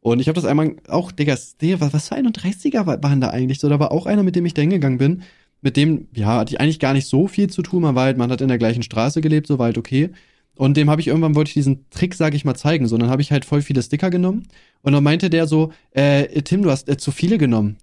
[0.00, 3.60] Und ich habe das einmal auch, Digga, was, für 31er wa- waren da eigentlich?
[3.60, 5.22] So, da war auch einer, mit dem ich da hingegangen bin.
[5.62, 7.82] Mit dem, ja, hatte ich eigentlich gar nicht so viel zu tun.
[7.82, 10.10] Man war halt, man hat in der gleichen Straße gelebt, so war halt okay.
[10.56, 12.86] Und dem habe ich irgendwann wollte ich diesen Trick, sage ich mal, zeigen.
[12.86, 14.44] So, dann habe ich halt voll viele Sticker genommen.
[14.82, 17.76] Und dann meinte der so, äh, Tim, du hast äh, zu viele genommen.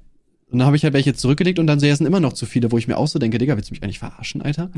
[0.49, 2.33] Und dann habe ich halt welche zurückgelegt und dann so, ja, es sind immer noch
[2.33, 4.71] zu viele, wo ich mir auch so denke, Digga, willst du mich eigentlich verarschen, Alter?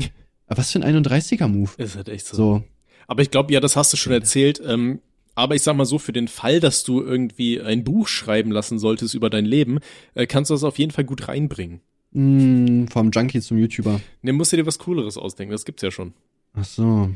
[0.46, 1.70] Aber was für ein 31er-Move.
[1.76, 2.64] Ist halt echt So.
[3.06, 4.60] Aber ich glaube, ja, das hast du schon erzählt.
[4.64, 5.00] Ähm,
[5.34, 8.78] aber ich sag mal so, für den Fall, dass du irgendwie ein Buch schreiben lassen
[8.78, 9.78] solltest über dein Leben,
[10.14, 11.80] äh, kannst du das auf jeden Fall gut reinbringen.
[12.12, 14.00] Mh, vom Junkie zum YouTuber.
[14.22, 16.12] Ne, musst du dir was Cooleres ausdenken, das gibt's ja schon.
[16.54, 17.10] Ach so.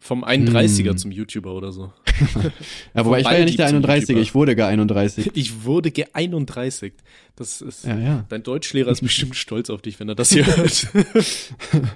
[0.00, 0.96] Vom 31er Hm.
[0.98, 1.92] zum YouTuber oder so.
[2.94, 4.20] Ja, wobei ich war ja nicht der Baldi zum 31er, YouTuber.
[4.20, 5.30] ich wurde gar 31.
[5.34, 6.92] Ich wurde ge-31.
[7.36, 8.24] Das ist, Ja, ja.
[8.28, 10.88] dein Deutschlehrer ist bestimmt stolz auf dich, wenn er das hier hört.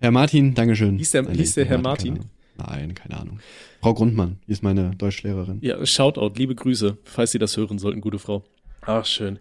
[0.00, 0.98] Herr Martin, Dankeschön.
[0.98, 2.12] Hieß der- Nein, hieß der Herr keine Martin?
[2.14, 2.30] Ahnung.
[2.58, 3.40] Nein, keine Ahnung.
[3.80, 5.58] Frau Grundmann, die ist meine Deutschlehrerin.
[5.62, 8.44] ja, Shoutout, liebe Grüße, falls Sie das hören sollten, gute Frau.
[8.82, 9.38] Ach, schön.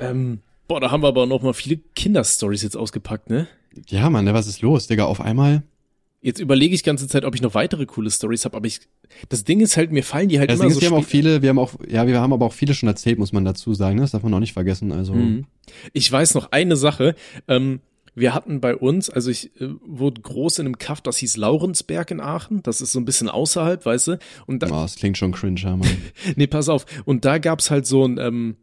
[0.00, 3.46] Ähm, boah, da haben wir aber noch mal viele Kinderstories jetzt ausgepackt, ne?
[3.88, 5.04] Ja, Mann, ne, was ist los, Digga?
[5.04, 5.62] Auf einmal.
[6.22, 8.80] Jetzt überlege ich ganze Zeit, ob ich noch weitere coole Stories habe, aber ich,
[9.28, 11.02] das Ding ist halt, mir fallen die halt Das immer Ding so ist, wir haben
[11.02, 13.44] auch viele, wir haben auch, ja, wir haben aber auch viele schon erzählt, muss man
[13.44, 13.96] dazu sagen.
[13.96, 14.02] ne?
[14.02, 14.92] Das darf man auch nicht vergessen.
[14.92, 15.46] Also, Mhm.
[15.92, 17.14] Ich weiß noch eine Sache.
[17.48, 17.80] Ähm,
[18.14, 22.10] wir hatten bei uns, also ich äh, wurde groß in einem Kaff, das hieß Laurensberg
[22.10, 22.62] in Aachen.
[22.62, 24.18] Das ist so ein bisschen außerhalb, weißt du?
[24.46, 25.88] Und da, oh, das klingt schon cringe, ja, Mann.
[26.36, 26.86] nee, pass auf.
[27.04, 28.56] Und da gab's halt so ein, ähm,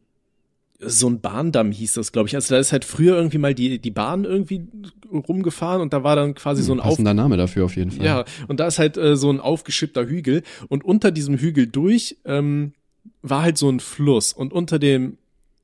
[0.80, 2.36] so ein Bahndamm hieß das, glaube ich.
[2.36, 4.68] Also da ist halt früher irgendwie mal die, die Bahn irgendwie
[5.12, 8.06] rumgefahren und da war dann quasi so ein Auf Passender Name dafür auf jeden Fall.
[8.06, 12.18] Ja, und da ist halt äh, so ein aufgeschippter Hügel und unter diesem Hügel durch
[12.26, 12.74] ähm,
[13.22, 15.18] war halt so ein Fluss und unter dem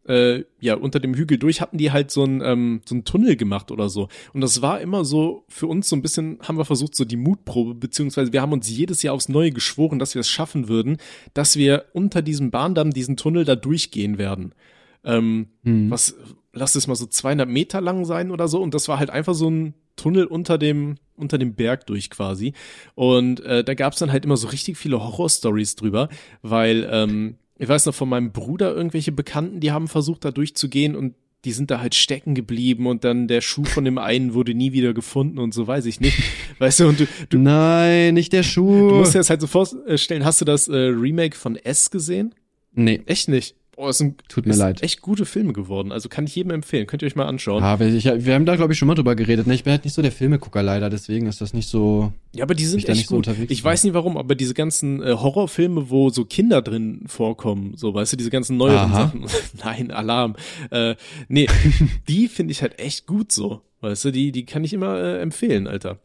[0.08, 3.36] äh, ja unter dem Hügel durch hatten die halt so ein ähm, so ein Tunnel
[3.36, 6.65] gemacht oder so und das war immer so für uns so ein bisschen haben wir
[6.65, 10.22] versucht so die Mutprobe beziehungsweise wir haben uns jedes Jahr aufs Neue geschworen, dass wir
[10.22, 10.98] es schaffen würden,
[11.34, 14.54] dass wir unter diesem Bahndamm diesen Tunnel da durchgehen werden.
[15.03, 15.89] Ähm, Hm.
[15.89, 16.15] was,
[16.53, 18.62] lass es mal so 200 Meter lang sein oder so.
[18.62, 22.53] Und das war halt einfach so ein Tunnel unter dem unter dem Berg durch quasi.
[22.95, 26.07] Und äh, da gab's dann halt immer so richtig viele Horror-Stories drüber,
[26.41, 30.95] weil ähm, ich weiß noch von meinem Bruder irgendwelche Bekannten, die haben versucht, da durchzugehen
[30.95, 34.53] und die sind da halt stecken geblieben und dann der Schuh von dem einen wurde
[34.53, 36.17] nie wieder gefunden und so weiß ich nicht.
[36.59, 38.89] Weißt du, und du, du Nein, nicht der Schuh.
[38.89, 42.33] Du musst dir das halt so vorstellen, hast du das äh, Remake von S gesehen?
[42.73, 43.01] Nee.
[43.05, 43.55] Echt nicht?
[43.82, 44.80] Oh, es sind, Tut mir es leid.
[44.80, 45.94] Sind echt gute Filme geworden.
[45.94, 46.86] Also kann ich jedem empfehlen.
[46.86, 47.63] Könnt ihr euch mal anschauen.
[47.80, 49.48] Wir, ich, wir haben da, glaube ich, schon mal drüber geredet.
[49.48, 49.54] Ne?
[49.54, 52.12] Ich bin halt nicht so der Filmegucker leider, deswegen ist das nicht so.
[52.36, 53.28] Ja, aber die sind echt nicht so gut.
[53.28, 53.72] unterwegs ich bin.
[53.72, 58.12] weiß nicht warum, aber diese ganzen äh, Horrorfilme, wo so Kinder drin vorkommen, so weißt
[58.12, 59.06] du, diese ganzen neueren Aha.
[59.06, 59.26] Sachen.
[59.63, 60.36] Nein, Alarm.
[60.72, 60.96] Äh,
[61.30, 61.48] nee,
[62.10, 63.62] die finde ich halt echt gut so.
[63.82, 66.00] Weißt du, die, die kann ich immer äh, empfehlen, Alter.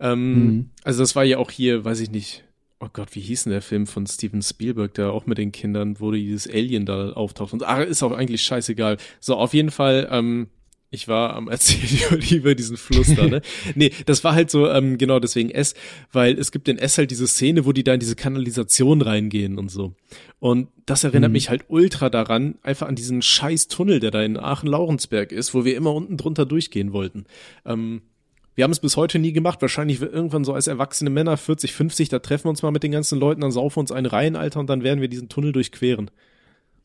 [0.00, 0.70] Ähm, Mhm.
[0.82, 2.42] Also das war ja auch hier, weiß ich nicht.
[2.82, 6.00] Oh Gott, wie hieß denn der Film von Steven Spielberg, der auch mit den Kindern,
[6.00, 8.96] wo dieses Alien da auftaucht und ah, ist auch eigentlich scheißegal.
[9.20, 10.48] So, auf jeden Fall, ähm,
[10.88, 13.42] ich war am erzählen über diesen Fluss da, ne?
[13.74, 15.74] nee, das war halt so, ähm, genau deswegen S,
[16.10, 19.58] weil es gibt in S halt diese Szene, wo die da in diese Kanalisation reingehen
[19.58, 19.94] und so.
[20.38, 21.34] Und das erinnert Mhm.
[21.34, 25.66] mich halt ultra daran, einfach an diesen scheiß Tunnel, der da in Aachen-Laurensberg ist, wo
[25.66, 27.26] wir immer unten drunter durchgehen wollten.
[27.66, 28.00] Ähm,
[28.54, 29.62] wir haben es bis heute nie gemacht.
[29.62, 32.82] Wahrscheinlich wird irgendwann so als erwachsene Männer 40, 50, da treffen wir uns mal mit
[32.82, 35.28] den ganzen Leuten, dann saufen wir uns einen rein, Alter, und dann werden wir diesen
[35.28, 36.10] Tunnel durchqueren.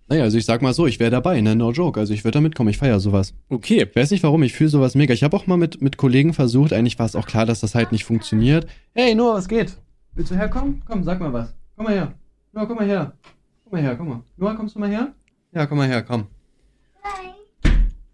[0.08, 1.56] Naja, also ich sag mal so, ich wäre dabei, ne?
[1.56, 1.99] No joke.
[1.99, 3.34] Also ich würde da mitkommen, ich feier sowas.
[3.49, 3.88] Okay.
[3.89, 5.15] Ich weiß nicht warum, ich fühle sowas mega.
[5.15, 7.73] Ich habe auch mal mit, mit Kollegen versucht, eigentlich war es auch klar, dass das
[7.73, 8.67] halt nicht funktioniert.
[8.93, 9.75] Hey Noah, was geht?
[10.13, 10.84] Willst du herkommen?
[10.86, 11.56] Komm, sag mal was.
[11.75, 12.13] Komm mal her.
[12.54, 13.13] Noah, komm mal her.
[13.63, 14.23] Komm mal her, komm mal.
[14.38, 15.13] Noah, kommst du mal her?
[15.54, 16.28] Ja, komm mal her, komm.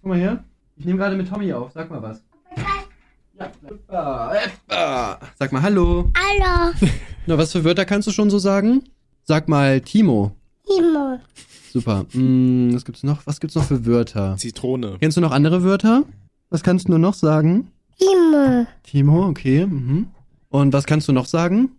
[0.02, 0.44] Komm mal her.
[0.78, 2.24] Ich nehme gerade mit Tommy auf, sag mal was.
[3.92, 5.20] Ja.
[5.40, 6.12] Sag mal Hallo.
[6.18, 6.74] Hallo,
[7.26, 8.84] Na, was für Wörter kannst du schon so sagen?
[9.24, 10.36] Sag mal Timo.
[10.66, 11.20] Timo.
[11.72, 12.06] Super.
[12.12, 13.26] Hm, was gibt's noch?
[13.26, 14.36] Was gibt's noch für Wörter?
[14.38, 14.98] Zitrone.
[15.00, 16.04] Kennst du noch andere Wörter?
[16.50, 17.72] Was kannst du nur noch sagen?
[17.98, 18.66] Timo.
[18.84, 19.66] Timo, okay.
[19.66, 20.08] Mhm.
[20.50, 21.72] Und was kannst du noch sagen?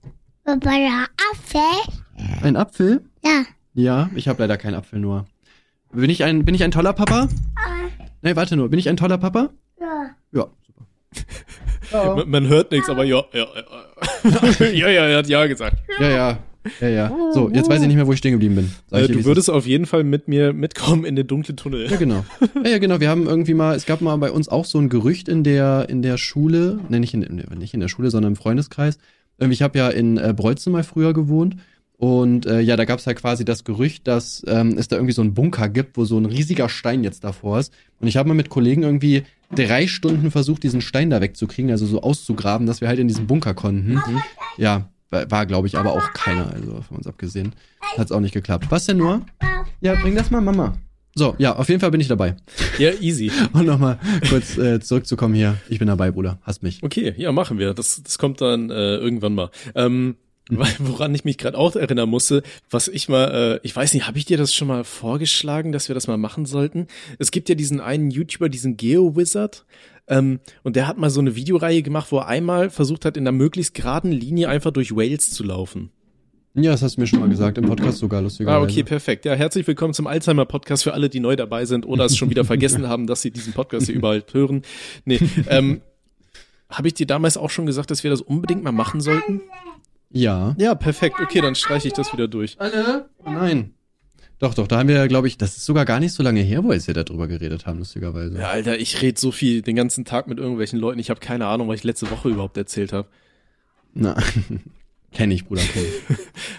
[0.45, 2.41] Papa, der Apfel?
[2.43, 3.03] Ein Apfel?
[3.25, 3.43] Ja.
[3.75, 5.27] Ja, ich habe leider keinen Apfel nur.
[5.93, 7.29] Bin ich ein, bin ich ein toller Papa?
[8.23, 8.69] Nee, warte nur.
[8.71, 9.51] Bin ich ein toller Papa?
[9.81, 10.11] Ja.
[10.33, 10.47] Ja.
[11.93, 14.65] Ja, Man, man hört nichts, aber ja, ja, ja.
[14.67, 15.77] ja, ja, er hat ja gesagt.
[16.01, 16.39] ja, ja.
[16.81, 17.17] Ja, ja.
[17.35, 18.73] So, jetzt weiß ich nicht mehr, wo ich stehen geblieben bin.
[18.93, 21.91] Äh, du es würdest auf jeden Fall mit mir mitkommen in den dunklen Tunnel.
[21.91, 22.25] Ja, genau.
[22.63, 23.01] Ja, ja, genau.
[23.01, 25.89] Wir haben irgendwie mal, es gab mal bei uns auch so ein Gerücht in der,
[25.89, 28.99] in der Schule, ne, nicht in, nicht in der Schule, sondern im Freundeskreis.
[29.41, 31.57] Ähm, Ich habe ja in äh, Breuzen mal früher gewohnt.
[31.97, 35.15] Und äh, ja, da gab es halt quasi das Gerücht, dass ähm, es da irgendwie
[35.15, 37.73] so einen Bunker gibt, wo so ein riesiger Stein jetzt davor ist.
[38.01, 39.23] Und ich habe mal mit Kollegen irgendwie
[39.55, 43.27] drei Stunden versucht, diesen Stein da wegzukriegen, also so auszugraben, dass wir halt in diesen
[43.27, 44.01] Bunker konnten.
[44.57, 47.55] Ja, war, war glaube ich, aber auch keiner, also von uns abgesehen.
[47.97, 48.67] Hat's auch nicht geklappt.
[48.71, 49.23] Was denn nur?
[49.81, 50.79] Ja, bring das mal, Mama.
[51.15, 52.37] So, ja, auf jeden Fall bin ich dabei.
[52.79, 53.31] Ja, easy.
[53.53, 53.99] Und nochmal
[54.31, 55.59] kurz äh, zurückzukommen hier.
[55.69, 56.39] Ich bin dabei, Bruder.
[56.43, 56.83] Hasst mich.
[56.83, 57.75] Okay, ja, machen wir.
[57.75, 59.51] Das, das kommt dann äh, irgendwann mal.
[59.75, 60.17] Ähm,
[60.79, 64.19] woran ich mich gerade auch erinnern musste, was ich mal, äh, ich weiß nicht, habe
[64.19, 66.89] ich dir das schon mal vorgeschlagen, dass wir das mal machen sollten?
[67.19, 69.65] Es gibt ja diesen einen YouTuber, diesen GeoWizard,
[70.09, 73.23] ähm, und der hat mal so eine Videoreihe gemacht, wo er einmal versucht hat, in
[73.23, 75.91] einer möglichst geraden Linie einfach durch Wales zu laufen.
[76.55, 78.59] Ja, das hast du mir schon mal gesagt, im Podcast sogar, lustigerweise.
[78.59, 79.25] Ah, okay, perfekt.
[79.25, 82.45] Ja, herzlich willkommen zum Alzheimer-Podcast für alle, die neu dabei sind oder es schon wieder
[82.45, 84.63] vergessen haben, dass sie diesen Podcast hier überall hören.
[85.07, 85.81] Nee, ähm,
[86.69, 89.41] habe ich dir damals auch schon gesagt, dass wir das unbedingt mal machen sollten?
[90.13, 90.55] Ja.
[90.59, 91.17] Ja, perfekt.
[91.21, 92.57] Okay, dann streiche ich das wieder durch.
[92.61, 93.09] Alle?
[93.25, 93.75] Oh nein.
[94.43, 96.65] Doch, doch, da haben wir, glaube ich, das ist sogar gar nicht so lange her,
[96.65, 98.37] wo wir jetzt hier darüber geredet haben, lustigerweise.
[98.39, 100.99] Ja, Alter, ich rede so viel den ganzen Tag mit irgendwelchen Leuten.
[100.99, 103.07] Ich habe keine Ahnung, was ich letzte Woche überhaupt erzählt habe.
[103.95, 104.17] Na,
[105.13, 106.17] kenn ich, Bruder, kenn ich.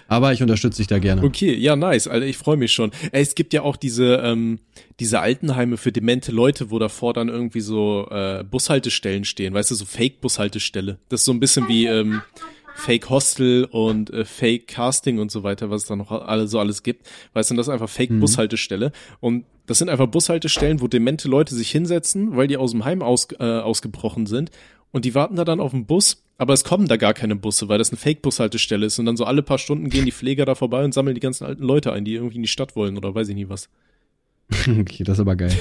[0.07, 1.23] Aber ich unterstütze dich da gerne.
[1.23, 2.91] Okay, ja, nice, Alter, ich freue mich schon.
[3.11, 4.59] Ey, es gibt ja auch diese, ähm,
[5.01, 9.75] diese Altenheime für demente Leute, wo davor dann irgendwie so äh, Bushaltestellen stehen, weißt du,
[9.75, 10.99] so Fake-Bushaltestelle.
[11.09, 12.21] Das ist so ein bisschen wie ähm,
[12.83, 16.59] Fake Hostel und äh, Fake Casting und so weiter, was es da noch alle so
[16.59, 17.07] alles gibt.
[17.31, 18.91] Weißt du, das ist einfach Fake Bushaltestelle.
[19.21, 23.01] Und das sind einfach Bushaltestellen, wo demente Leute sich hinsetzen, weil die aus dem Heim
[23.01, 24.51] aus, äh, ausgebrochen sind.
[24.91, 27.69] Und die warten da dann auf den Bus, aber es kommen da gar keine Busse,
[27.69, 28.99] weil das eine Fake-Bushaltestelle ist.
[28.99, 31.45] Und dann so alle paar Stunden gehen die Pfleger da vorbei und sammeln die ganzen
[31.45, 33.69] alten Leute ein, die irgendwie in die Stadt wollen oder weiß ich nie was.
[34.79, 35.51] Okay, das ist aber geil.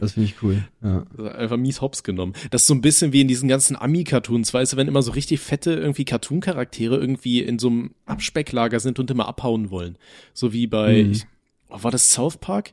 [0.00, 0.64] Das finde ich cool.
[0.82, 1.04] Ja.
[1.32, 2.32] Einfach mies hops genommen.
[2.50, 5.12] Das ist so ein bisschen wie in diesen ganzen Ami-Cartoons, weißt du, wenn immer so
[5.12, 9.96] richtig fette irgendwie Cartoon-Charaktere irgendwie in so einem Abspecklager sind und immer abhauen wollen.
[10.34, 11.20] So wie bei, Mhm.
[11.70, 12.72] oh, war das South Park?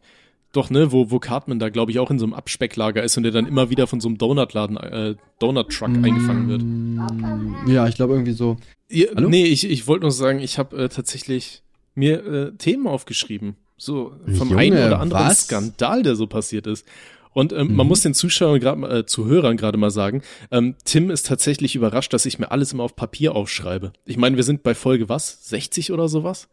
[0.51, 3.23] Doch, ne, wo, wo Cartman da, glaube ich, auch in so einem Abspecklager ist und
[3.23, 7.69] der dann immer wieder von so einem Donutladen, äh, Donut-Truck eingefangen wird.
[7.69, 8.55] Ja, ich glaube irgendwie so.
[8.89, 9.27] Ja, Hallo?
[9.27, 11.61] nee, ich, ich wollte nur sagen, ich habe äh, tatsächlich
[11.93, 13.55] mir äh, Themen aufgeschrieben.
[13.77, 15.43] So vom Junge, einen oder anderen was?
[15.43, 16.85] Skandal, der so passiert ist.
[17.33, 21.25] Und ähm, man muss den Zuschauern gerade äh, Zuhörern gerade mal sagen, ähm, Tim ist
[21.25, 23.91] tatsächlich überrascht, dass ich mir alles immer auf Papier aufschreibe.
[24.05, 25.49] Ich meine, wir sind bei Folge was?
[25.49, 26.47] 60 oder sowas?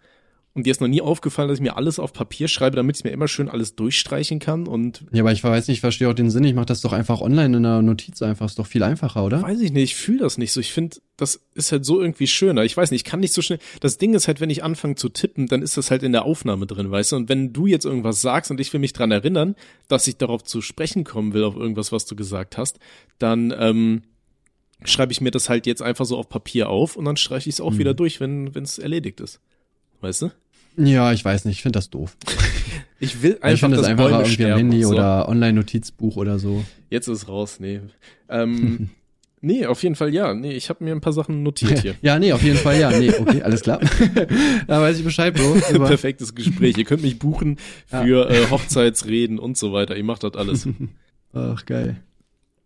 [0.55, 3.05] Und dir ist noch nie aufgefallen, dass ich mir alles auf Papier schreibe, damit ich
[3.05, 6.15] mir immer schön alles durchstreichen kann und Ja, aber ich weiß nicht, ich verstehe auch
[6.15, 6.45] den Sinn.
[6.45, 8.47] Ich mache das doch einfach online in einer Notiz einfach.
[8.47, 9.41] Ist doch viel einfacher, oder?
[9.41, 10.61] weiß ich nicht, ich fühle das nicht so.
[10.61, 12.65] Ich finde, das ist halt so irgendwie schöner.
[12.65, 13.61] Ich weiß nicht, ich kann nicht so schnell.
[13.81, 16.27] Das Ding ist halt, wenn ich anfange zu tippen, dann ist das halt in der
[16.27, 17.17] Aufnahme drin, weißt du?
[17.17, 19.55] Und wenn du jetzt irgendwas sagst und ich will mich dran erinnern,
[19.89, 22.79] dass ich darauf zu sprechen kommen will, auf irgendwas, was du gesagt hast,
[23.19, 24.03] dann ähm,
[24.85, 27.55] schreibe ich mir das halt jetzt einfach so auf Papier auf und dann streiche ich
[27.55, 29.41] es auch wieder durch, wenn es erledigt ist.
[30.03, 30.31] Weißt du?
[30.77, 31.57] Ja, ich weiß nicht.
[31.57, 32.17] Ich finde das doof.
[33.05, 34.59] Ich will ich einfach, finde das dass einfacher Bäume irgendwie am.
[34.59, 36.65] Handy So, oder Online-Notizbuch oder so.
[36.89, 37.81] Jetzt ist raus, nee.
[38.29, 38.91] Ähm,
[39.41, 40.33] nee, auf jeden Fall ja.
[40.35, 41.97] Nee, ich habe mir ein paar Sachen notiert hier.
[42.03, 42.97] ja, nee, auf jeden Fall ja.
[42.97, 43.81] Nee, okay, alles klar.
[44.69, 45.57] da weiß ich Bescheid, Bro.
[45.73, 45.89] Super.
[45.89, 46.79] Perfektes Gespräch.
[46.79, 49.97] Ihr könnt mich buchen für äh, Hochzeitsreden und so weiter.
[49.97, 50.69] Ihr macht das alles.
[51.33, 51.97] Ach, geil.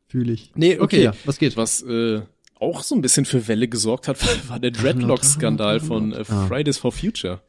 [0.06, 0.52] Fühle ich.
[0.54, 1.02] Nee, okay.
[1.04, 1.56] ja, was geht?
[1.56, 2.20] Was äh,
[2.60, 4.18] auch so ein bisschen für Welle gesorgt hat,
[4.50, 6.46] war der Dreadlock-Skandal von äh, Ah.
[6.46, 7.40] Fridays for Future.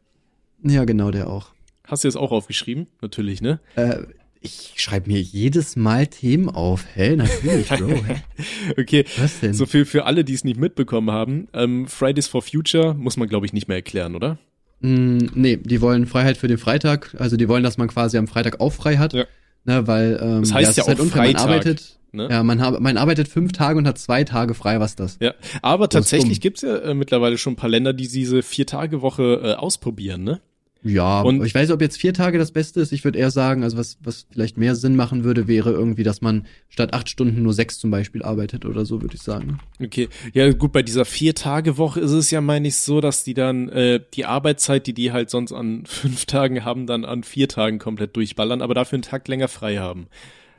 [0.63, 1.49] Ja, genau, der auch.
[1.85, 2.87] Hast du jetzt auch aufgeschrieben?
[3.01, 3.59] Natürlich, ne?
[3.75, 3.99] Äh,
[4.41, 6.85] ich schreibe mir jedes Mal Themen auf.
[6.93, 7.15] Hä?
[7.15, 7.87] Natürlich, Bro.
[7.87, 8.15] Hä?
[8.77, 9.05] Okay.
[9.17, 9.53] Was denn?
[9.53, 11.47] So viel für alle, die es nicht mitbekommen haben.
[11.53, 14.37] Ähm, Fridays for Future muss man, glaube ich, nicht mehr erklären, oder?
[14.81, 17.15] Mm, nee, die wollen Freiheit für den Freitag.
[17.17, 19.13] Also die wollen, dass man quasi am Freitag auch frei hat.
[19.13, 19.25] Ja.
[19.65, 21.23] Ne, weil ähm, Das heißt ja ist halt auch unfair.
[21.23, 22.27] Freitag, arbeitet, ne?
[22.30, 24.80] ja, man, hab, man arbeitet fünf Tage und hat zwei Tage frei.
[24.82, 25.17] Was das?
[25.21, 25.34] Ja.
[25.62, 29.53] Aber Das tatsächlich gibt's ja äh, mittlerweile schon ein paar Länder, die diese Vier-Tage-Woche äh,
[29.53, 30.41] ausprobieren, ne?
[30.84, 32.91] Ja, Und- ich weiß, ob jetzt vier Tage das Beste ist.
[32.91, 36.21] Ich würde eher sagen, also was, was vielleicht mehr Sinn machen würde, wäre irgendwie, dass
[36.21, 39.60] man statt acht Stunden nur sechs zum Beispiel arbeitet oder so, würde ich sagen.
[39.84, 43.69] Okay, ja gut, bei dieser Vier-Tage-Woche ist es ja, meine ich, so, dass die dann
[43.69, 47.80] äh, die Arbeitszeit, die die halt sonst an fünf Tagen haben, dann an vier Tagen
[47.80, 50.08] komplett durchballern, aber dafür einen Tag länger frei haben.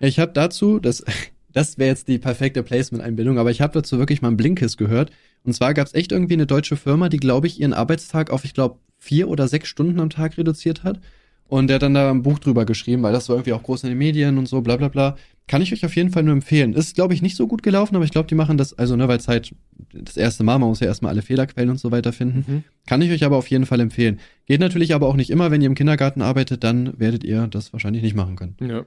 [0.01, 1.05] Ich habe dazu, das,
[1.52, 5.11] das wäre jetzt die perfekte Placement-Einbindung, aber ich habe dazu wirklich mal einen Blinkist gehört.
[5.44, 8.44] Und zwar gab es echt irgendwie eine deutsche Firma, die, glaube ich, ihren Arbeitstag auf,
[8.44, 11.00] ich glaube, vier oder sechs Stunden am Tag reduziert hat.
[11.48, 13.84] Und der hat dann da ein Buch drüber geschrieben, weil das war irgendwie auch groß
[13.84, 15.16] in den Medien und so, bla bla bla.
[15.46, 16.74] Kann ich euch auf jeden Fall nur empfehlen.
[16.74, 19.08] Ist, glaube ich, nicht so gut gelaufen, aber ich glaube, die machen das, also, ne,
[19.08, 19.54] weil es halt
[19.94, 22.44] das erste Mal, man muss ja erstmal alle Fehlerquellen und so weiter finden.
[22.46, 22.64] Mhm.
[22.87, 24.20] Kann ich euch aber auf jeden Fall empfehlen.
[24.44, 27.72] Geht natürlich aber auch nicht immer, wenn ihr im Kindergarten arbeitet, dann werdet ihr das
[27.72, 28.56] wahrscheinlich nicht machen können.
[28.61, 28.84] Ja.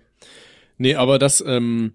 [0.77, 1.93] Nee, aber das, ähm,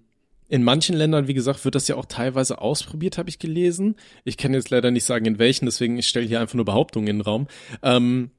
[0.49, 3.97] in manchen Ländern, wie gesagt, wird das ja auch teilweise ausprobiert, habe ich gelesen.
[4.25, 7.09] Ich kann jetzt leider nicht sagen, in welchen, deswegen ich stelle hier einfach nur Behauptungen
[7.09, 7.49] in den Raum.
[7.83, 8.31] Ähm,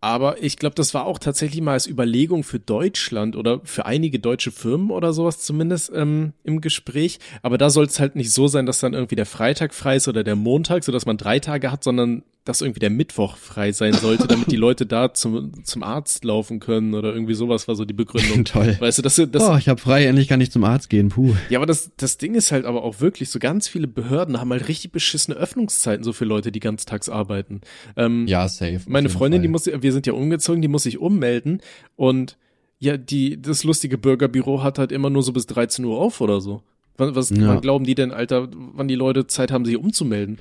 [0.00, 4.20] Aber ich glaube, das war auch tatsächlich mal als Überlegung für Deutschland oder für einige
[4.20, 7.18] deutsche Firmen oder sowas zumindest ähm, im Gespräch.
[7.42, 10.06] Aber da soll es halt nicht so sein, dass dann irgendwie der Freitag frei ist
[10.06, 13.72] oder der Montag, so dass man drei Tage hat, sondern dass irgendwie der Mittwoch frei
[13.72, 17.74] sein sollte, damit die Leute da zum, zum Arzt laufen können oder irgendwie sowas war
[17.76, 18.44] so die Begründung.
[18.46, 18.76] Toll.
[18.80, 21.10] Weißt du, das, das, oh, ich habe frei, endlich kann ich zum Arzt gehen.
[21.10, 21.34] Puh.
[21.50, 24.50] ja, aber das, das Ding ist halt aber auch wirklich, so ganz viele Behörden haben
[24.50, 27.60] halt richtig beschissene Öffnungszeiten, so für Leute, die ganztags arbeiten.
[27.96, 28.80] Ähm, Ja, safe.
[28.86, 29.42] meine Freundin, Fall.
[29.42, 31.60] die muss, wir sind ja umgezogen, die muss sich ummelden
[31.96, 32.38] und
[32.78, 36.40] ja, die, das lustige Bürgerbüro hat halt immer nur so bis 13 Uhr auf oder
[36.40, 36.62] so.
[36.96, 37.48] Was, was Ja.
[37.48, 40.38] wann glauben die denn, Alter, wann die Leute Zeit haben, sich umzumelden?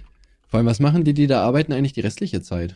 [0.47, 2.75] Vor allem, was machen die, die da arbeiten, eigentlich die restliche Zeit?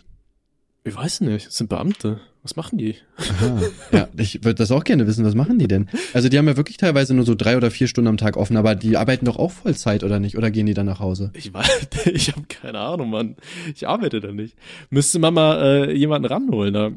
[0.83, 2.19] Ich weiß nicht, das sind Beamte.
[2.43, 2.95] Was machen die?
[3.17, 3.61] Aha.
[3.91, 5.23] ja, ich würde das auch gerne wissen.
[5.23, 5.87] Was machen die denn?
[6.13, 8.57] Also, die haben ja wirklich teilweise nur so drei oder vier Stunden am Tag offen,
[8.57, 10.39] aber die arbeiten doch auch Vollzeit, oder nicht?
[10.39, 11.29] Oder gehen die dann nach Hause?
[11.35, 13.35] Ich weiß, ich habe keine Ahnung, Mann.
[13.75, 14.57] Ich arbeite da nicht.
[14.89, 16.73] Müsste man mal äh, jemanden ranholen.
[16.73, 16.91] Da.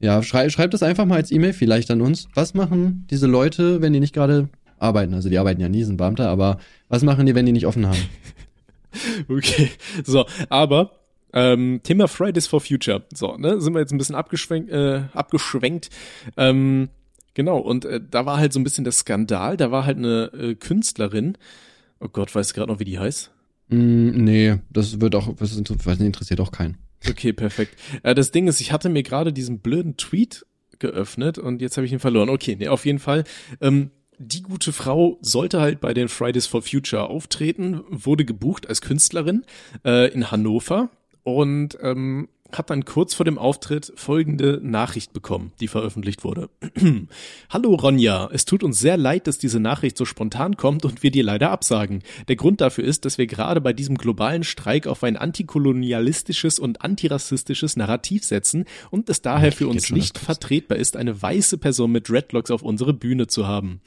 [0.00, 2.26] Ja, schrei schreibt das einfach mal als E-Mail vielleicht an uns.
[2.34, 4.48] Was machen diese Leute, wenn die nicht gerade
[4.80, 5.14] arbeiten?
[5.14, 7.86] Also, die arbeiten ja nie, sind Beamte, aber was machen die, wenn die nicht offen
[7.86, 7.98] haben?
[9.28, 9.70] Okay,
[10.04, 11.00] so, aber
[11.32, 13.04] ähm, Thema Fridays for Future.
[13.14, 15.90] So, ne, sind wir jetzt ein bisschen abgeschwenkt, äh, abgeschwenkt.
[16.36, 16.88] Ähm,
[17.34, 19.56] genau, und äh, da war halt so ein bisschen der Skandal.
[19.56, 21.36] Da war halt eine äh, Künstlerin.
[22.00, 23.30] Oh Gott, weißt du gerade noch, wie die heißt?
[23.68, 26.78] Mm, nee, das wird auch, das interessiert auch keinen.
[27.08, 27.76] Okay, perfekt.
[28.02, 30.44] Äh, das Ding ist, ich hatte mir gerade diesen blöden Tweet
[30.78, 32.28] geöffnet und jetzt habe ich ihn verloren.
[32.28, 33.24] Okay, nee, auf jeden Fall.
[33.60, 33.90] Ähm,
[34.22, 39.44] die gute Frau sollte halt bei den Fridays for Future auftreten, wurde gebucht als Künstlerin
[39.82, 40.90] äh, in Hannover.
[41.22, 46.50] Und ähm, hat dann kurz vor dem Auftritt folgende Nachricht bekommen, die veröffentlicht wurde.
[47.50, 51.10] Hallo Ronja, es tut uns sehr leid, dass diese Nachricht so spontan kommt und wir
[51.10, 52.02] dir leider absagen.
[52.28, 56.82] Der Grund dafür ist, dass wir gerade bei diesem globalen Streik auf ein antikolonialistisches und
[56.82, 62.08] antirassistisches Narrativ setzen und es daher für uns nicht vertretbar ist, eine weiße Person mit
[62.08, 63.80] Dreadlocks auf unsere Bühne zu haben,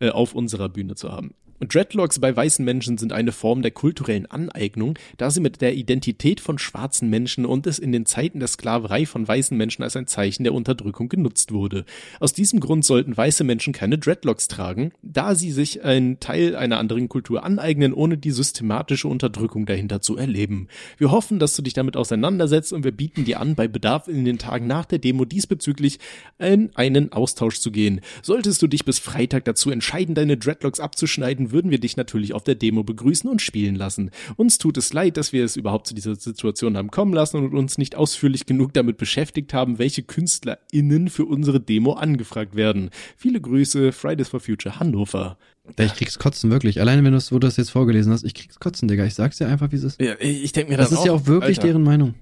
[0.00, 1.34] äh, auf unserer Bühne zu haben.
[1.60, 6.40] Dreadlocks bei weißen Menschen sind eine Form der kulturellen Aneignung, da sie mit der Identität
[6.40, 10.06] von schwarzen Menschen und es in den Zeiten der Sklaverei von weißen Menschen als ein
[10.06, 11.84] Zeichen der Unterdrückung genutzt wurde.
[12.20, 16.78] Aus diesem Grund sollten weiße Menschen keine Dreadlocks tragen, da sie sich einen Teil einer
[16.78, 20.68] anderen Kultur aneignen, ohne die systematische Unterdrückung dahinter zu erleben.
[20.98, 24.24] Wir hoffen, dass du dich damit auseinandersetzt und wir bieten dir an, bei Bedarf in
[24.24, 25.98] den Tagen nach der Demo diesbezüglich
[26.38, 28.00] in einen Austausch zu gehen.
[28.22, 32.44] Solltest du dich bis Freitag dazu entscheiden, deine Dreadlocks abzuschneiden, würden wir dich natürlich auf
[32.44, 34.10] der Demo begrüßen und spielen lassen.
[34.36, 37.54] Uns tut es leid, dass wir es überhaupt zu dieser Situation haben kommen lassen und
[37.54, 42.90] uns nicht ausführlich genug damit beschäftigt haben, welche KünstlerInnen für unsere Demo angefragt werden.
[43.16, 45.38] Viele Grüße, Fridays for Future Hannover.
[45.78, 46.80] Ich krieg's kotzen, wirklich.
[46.80, 49.04] Alleine wenn du wo du das jetzt vorgelesen hast, ich krieg's kotzen, Digga.
[49.04, 50.00] Ich sag's dir einfach, wie es ist.
[50.00, 51.68] Ja, ich denke mir Das ist ja auch wirklich Alter.
[51.68, 52.14] deren Meinung.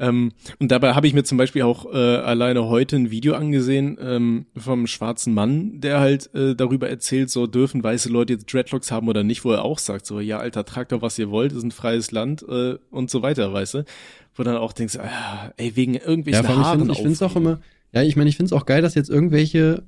[0.00, 3.98] Ähm, und dabei habe ich mir zum Beispiel auch äh, alleine heute ein Video angesehen
[4.00, 8.90] ähm, vom schwarzen Mann, der halt äh, darüber erzählt, so dürfen weiße Leute jetzt Dreadlocks
[8.90, 11.52] haben oder nicht, wo er auch sagt, so ja, Alter, tragt doch was ihr wollt,
[11.52, 13.84] ist ein freies Land äh, und so weiter, weißt du?
[14.34, 17.36] Wo dann auch denkst, ah, ey, wegen irgendwelchen Ja, allem, ich Haaren finde find's auch
[17.36, 17.60] immer,
[17.92, 19.82] ja, ich meine, ich find's auch geil, dass jetzt irgendwelche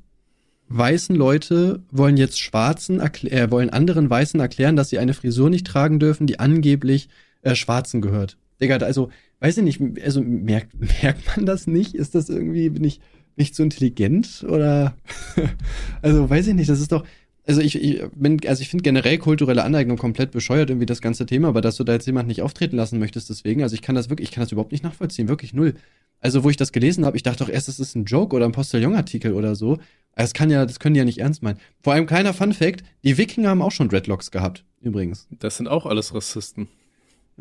[0.68, 5.66] weißen Leute wollen jetzt Schwarzen, äh, wollen anderen Weißen erklären, dass sie eine Frisur nicht
[5.66, 7.08] tragen dürfen, die angeblich
[7.40, 8.36] äh, Schwarzen gehört.
[8.62, 9.10] Digga, also,
[9.40, 11.94] weiß ich nicht, also merkt, merkt man das nicht?
[11.94, 13.00] Ist das irgendwie, bin ich
[13.36, 14.96] nicht so intelligent oder,
[16.02, 17.04] also, weiß ich nicht, das ist doch,
[17.46, 21.26] also ich, ich bin, also ich finde generell kulturelle Aneignung komplett bescheuert, irgendwie das ganze
[21.26, 23.94] Thema, aber dass du da jetzt jemanden nicht auftreten lassen möchtest, deswegen, also ich kann
[23.94, 25.74] das wirklich, ich kann das überhaupt nicht nachvollziehen, wirklich null.
[26.20, 28.44] Also, wo ich das gelesen habe, ich dachte doch erst, das ist ein Joke oder
[28.44, 29.78] ein Postillon-Artikel oder so.
[30.14, 31.58] Das kann ja, das können die ja nicht ernst meinen.
[31.82, 35.26] Vor allem kleiner Fun Fact, die Wikinger haben auch schon Dreadlocks gehabt, übrigens.
[35.40, 36.68] Das sind auch alles Rassisten.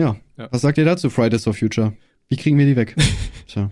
[0.01, 0.15] Ja.
[0.37, 0.47] Ja.
[0.51, 1.93] Was sagt ihr dazu, Fridays for Future?
[2.27, 2.95] Wie kriegen wir die weg?
[3.47, 3.69] Tja.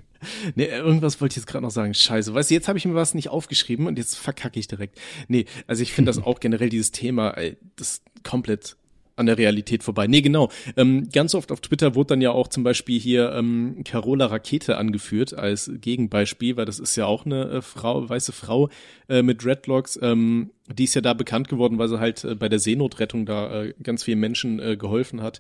[0.54, 1.94] Nee, irgendwas wollte ich jetzt gerade noch sagen.
[1.94, 2.34] Scheiße.
[2.34, 5.00] Weißt du, jetzt habe ich mir was nicht aufgeschrieben und jetzt verkacke ich direkt.
[5.28, 8.76] Nee, also ich finde das auch generell dieses Thema, ey, das ist komplett
[9.16, 10.08] an der Realität vorbei.
[10.08, 10.50] Nee, genau.
[10.78, 14.78] Ähm, ganz oft auf Twitter wurde dann ja auch zum Beispiel hier ähm, Carola Rakete
[14.78, 18.70] angeführt als Gegenbeispiel, weil das ist ja auch eine äh, Frau, weiße Frau
[19.10, 20.00] äh, mit Dreadlocks.
[20.02, 23.64] Ähm, die ist ja da bekannt geworden, weil sie halt äh, bei der Seenotrettung da
[23.64, 25.40] äh, ganz vielen Menschen äh, geholfen hat.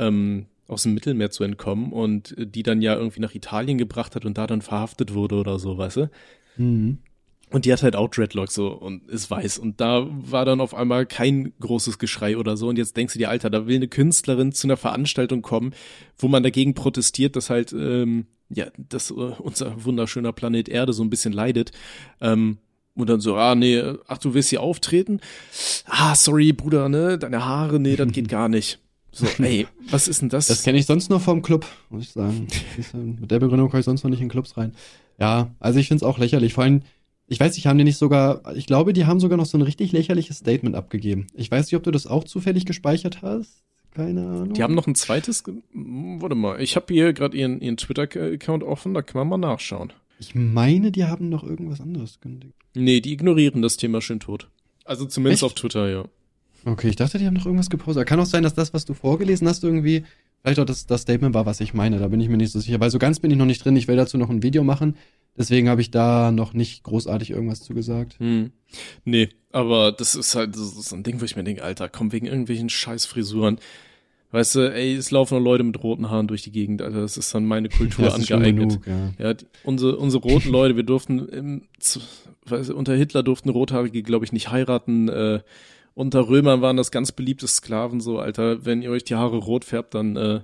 [0.00, 4.24] Ähm, aus dem Mittelmeer zu entkommen und die dann ja irgendwie nach Italien gebracht hat
[4.24, 6.10] und da dann verhaftet wurde oder so, weißt du?
[6.56, 6.98] Mhm.
[7.50, 9.58] Und die hat halt auch Dreadlocks so und ist weiß.
[9.58, 12.68] Und da war dann auf einmal kein großes Geschrei oder so.
[12.68, 15.74] Und jetzt denkst du dir, Alter, da will eine Künstlerin zu einer Veranstaltung kommen,
[16.16, 21.02] wo man dagegen protestiert, dass halt, ähm, ja, dass äh, unser wunderschöner Planet Erde so
[21.02, 21.72] ein bisschen leidet.
[22.20, 22.58] Ähm,
[22.94, 25.20] und dann so, ah, nee, ach, du willst hier auftreten?
[25.86, 28.78] Ah, sorry, Bruder, ne, deine Haare, nee, das geht gar nicht.
[29.12, 30.46] So, ey, was ist denn das?
[30.46, 32.46] Das kenne ich sonst nur vom Club, muss ich sagen.
[33.20, 34.72] Mit der Begründung komme ich sonst noch nicht in Clubs rein.
[35.18, 36.54] Ja, also ich finde es auch lächerlich.
[36.54, 36.82] Vor allem,
[37.26, 39.62] ich weiß nicht, haben die nicht sogar, ich glaube, die haben sogar noch so ein
[39.62, 41.26] richtig lächerliches Statement abgegeben.
[41.34, 43.62] Ich weiß nicht, ob du das auch zufällig gespeichert hast.
[43.92, 44.52] Keine Ahnung.
[44.54, 45.42] Die haben noch ein zweites.
[45.42, 49.40] ge- Hm, Warte mal, ich habe hier gerade ihren, ihren Twitter-Account offen, da kann man
[49.40, 49.92] mal nachschauen.
[50.20, 52.54] Ich meine, die haben noch irgendwas anderes gekündigt.
[52.74, 54.48] Nee, die ignorieren das Thema schön tot.
[54.84, 55.52] Also zumindest Echt?
[55.52, 56.04] auf Twitter, ja.
[56.64, 58.06] Okay, ich dachte, die haben noch irgendwas gepostet.
[58.06, 60.04] Kann auch sein, dass das, was du vorgelesen hast, irgendwie
[60.42, 61.98] vielleicht auch das, das Statement war, was ich meine.
[61.98, 63.76] Da bin ich mir nicht so sicher, weil so ganz bin ich noch nicht drin.
[63.76, 64.96] Ich will dazu noch ein Video machen.
[65.36, 68.18] Deswegen habe ich da noch nicht großartig irgendwas zu gesagt.
[68.18, 68.50] Hm.
[69.04, 71.88] Nee, aber das ist halt das ist so ein Ding, wo ich mir denke, Alter,
[71.88, 73.58] komm wegen irgendwelchen scheiß Frisuren.
[74.32, 77.16] Weißt du, ey, es laufen noch Leute mit roten Haaren durch die Gegend, Alter, das
[77.16, 78.84] ist dann meine Kultur Das ist angeeignet.
[78.84, 79.10] genug, ja.
[79.18, 81.62] Ja, die, unsere, unsere roten Leute, wir durften im,
[82.46, 85.08] weißt du, unter Hitler durften Rothaarige, glaube ich, nicht heiraten.
[85.08, 85.40] Äh,
[85.94, 88.64] unter Römern waren das ganz beliebte Sklaven so, Alter.
[88.64, 90.40] Wenn ihr euch die Haare rot färbt, dann äh,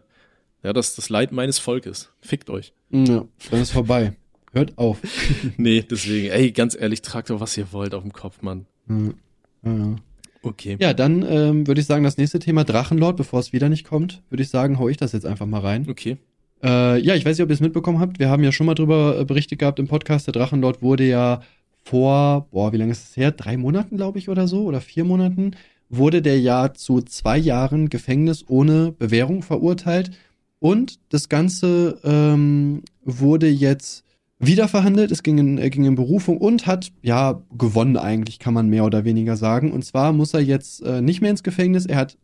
[0.62, 2.10] ja, das ist das Leid meines Volkes.
[2.20, 2.72] Fickt euch.
[2.90, 4.14] Ja, dann ist vorbei.
[4.52, 4.98] Hört auf.
[5.56, 8.66] Nee, deswegen, ey, ganz ehrlich, tragt doch, was ihr wollt auf dem Kopf, Mann.
[8.88, 9.12] Ja,
[9.64, 9.96] ja.
[10.42, 10.76] Okay.
[10.80, 14.22] ja dann ähm, würde ich sagen, das nächste Thema Drachenlord, bevor es wieder nicht kommt,
[14.28, 15.86] würde ich sagen, hau ich das jetzt einfach mal rein.
[15.88, 16.18] Okay.
[16.62, 18.18] Äh, ja, ich weiß nicht, ob ihr es mitbekommen habt.
[18.18, 20.26] Wir haben ja schon mal drüber äh, berichtet gehabt im Podcast.
[20.26, 21.42] Der Drachenlord wurde ja
[21.86, 23.30] vor, boah, wie lange ist es her?
[23.30, 25.52] Drei Monaten, glaube ich, oder so, oder vier Monaten,
[25.88, 30.10] wurde der ja zu zwei Jahren Gefängnis ohne Bewährung verurteilt.
[30.58, 34.04] Und das Ganze ähm, wurde jetzt
[34.38, 35.12] wieder verhandelt.
[35.12, 38.84] Es ging in, äh, ging in Berufung und hat ja gewonnen eigentlich, kann man mehr
[38.84, 39.70] oder weniger sagen.
[39.70, 41.86] Und zwar muss er jetzt äh, nicht mehr ins Gefängnis.
[41.86, 42.18] Er hat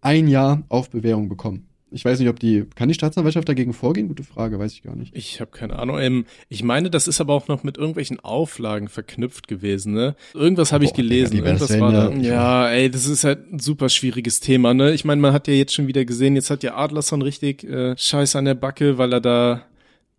[0.00, 1.67] ein Jahr auf Bewährung bekommen.
[1.90, 4.08] Ich weiß nicht, ob die, kann die Staatsanwaltschaft dagegen vorgehen?
[4.08, 5.16] Gute Frage, weiß ich gar nicht.
[5.16, 5.98] Ich habe keine Ahnung.
[5.98, 10.14] Ähm, ich meine, das ist aber auch noch mit irgendwelchen Auflagen verknüpft gewesen, ne?
[10.34, 11.42] Irgendwas habe ich gelesen.
[11.42, 12.10] Wär das war da.
[12.10, 12.18] ja?
[12.20, 14.92] Ja, ey, das ist halt ein super schwieriges Thema, ne?
[14.92, 17.96] Ich meine, man hat ja jetzt schon wieder gesehen, jetzt hat ja Adlerson richtig äh,
[17.96, 19.62] Scheiß an der Backe, weil er da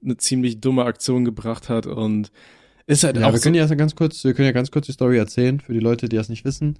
[0.03, 2.31] eine ziemlich dumme Aktion gebracht hat und
[2.87, 4.87] ist halt Ja, auch wir so, können ja ganz kurz, wir können ja ganz kurz
[4.87, 6.77] die Story erzählen für die Leute, die das nicht wissen.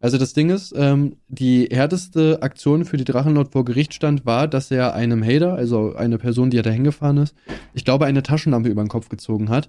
[0.00, 4.48] Also das Ding ist, ähm, die härteste Aktion für die Drachenlord vor Gericht stand, war,
[4.48, 7.34] dass er einem Hater, also eine Person, die da hingefahren ist,
[7.74, 9.68] ich glaube, eine Taschenlampe über den Kopf gezogen hat.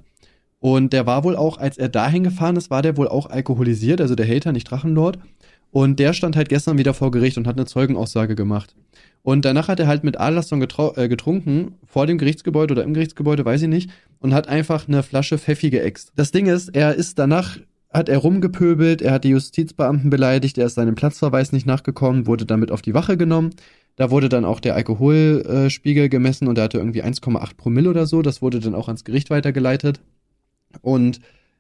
[0.59, 3.99] Und der war wohl auch, als er dahin gefahren ist, war der wohl auch alkoholisiert,
[3.99, 5.19] also der Hater, nicht Drachenlord.
[5.71, 8.75] Und der stand halt gestern wieder vor Gericht und hat eine Zeugenaussage gemacht.
[9.23, 13.45] Und danach hat er halt mit Adlerson äh, getrunken, vor dem Gerichtsgebäude oder im Gerichtsgebäude,
[13.45, 16.11] weiß ich nicht, und hat einfach eine Flasche Pfeffi geäxt.
[16.15, 17.57] Das Ding ist, er ist danach,
[17.93, 22.45] hat er rumgepöbelt, er hat die Justizbeamten beleidigt, er ist seinem Platzverweis nicht nachgekommen, wurde
[22.45, 23.51] damit auf die Wache genommen.
[23.97, 28.21] Da wurde dann auch der Alkoholspiegel gemessen und er hatte irgendwie 1,8 Promille oder so.
[28.21, 29.99] Das wurde dann auch ans Gericht weitergeleitet.
[30.81, 31.19] Und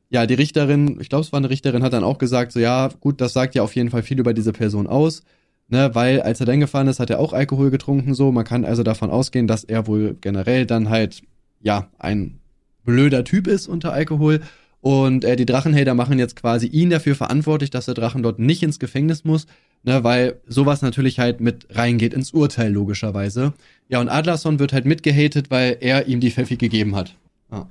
[0.09, 2.89] ja, die Richterin, ich glaube, es war eine Richterin, hat dann auch gesagt, so ja,
[2.99, 5.23] gut, das sagt ja auf jeden Fall viel über diese Person aus,
[5.67, 8.31] ne, weil als er dann gefahren ist, hat er auch Alkohol getrunken, so.
[8.31, 11.21] Man kann also davon ausgehen, dass er wohl generell dann halt,
[11.61, 12.39] ja, ein
[12.83, 14.41] blöder Typ ist unter Alkohol.
[14.81, 18.63] Und äh, die Drachenhater machen jetzt quasi ihn dafür verantwortlich, dass der Drachen dort nicht
[18.63, 19.45] ins Gefängnis muss,
[19.83, 23.53] ne, weil sowas natürlich halt mit reingeht ins Urteil, logischerweise.
[23.89, 27.15] Ja, und Adlerson wird halt mitgehatet, weil er ihm die Pfeffi gegeben hat.
[27.51, 27.69] Ja.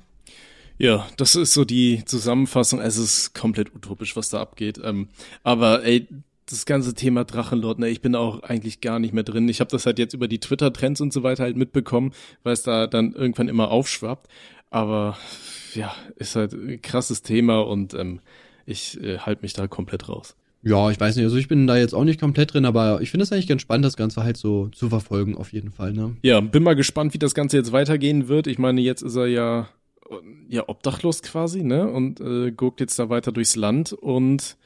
[0.77, 2.79] Ja, das ist so die Zusammenfassung.
[2.79, 4.79] Es ist komplett utopisch, was da abgeht.
[4.83, 5.09] Ähm,
[5.43, 6.07] aber ey,
[6.49, 9.47] das ganze Thema Drachenlord, ne, ich bin auch eigentlich gar nicht mehr drin.
[9.49, 12.63] Ich habe das halt jetzt über die Twitter-Trends und so weiter halt mitbekommen, weil es
[12.63, 14.27] da dann irgendwann immer aufschwappt.
[14.71, 15.17] Aber
[15.75, 18.19] ja, ist halt ein krasses Thema und ähm,
[18.65, 20.35] ich äh, halte mich da komplett raus.
[20.63, 23.11] Ja, ich weiß nicht, also ich bin da jetzt auch nicht komplett drin, aber ich
[23.11, 26.15] finde es eigentlich ganz spannend, das Ganze halt so zu verfolgen, auf jeden Fall, ne?
[26.21, 28.47] Ja, bin mal gespannt, wie das Ganze jetzt weitergehen wird.
[28.47, 29.69] Ich meine, jetzt ist er ja
[30.49, 31.87] ja obdachlos quasi, ne?
[31.87, 34.57] Und äh, guckt jetzt da weiter durchs Land und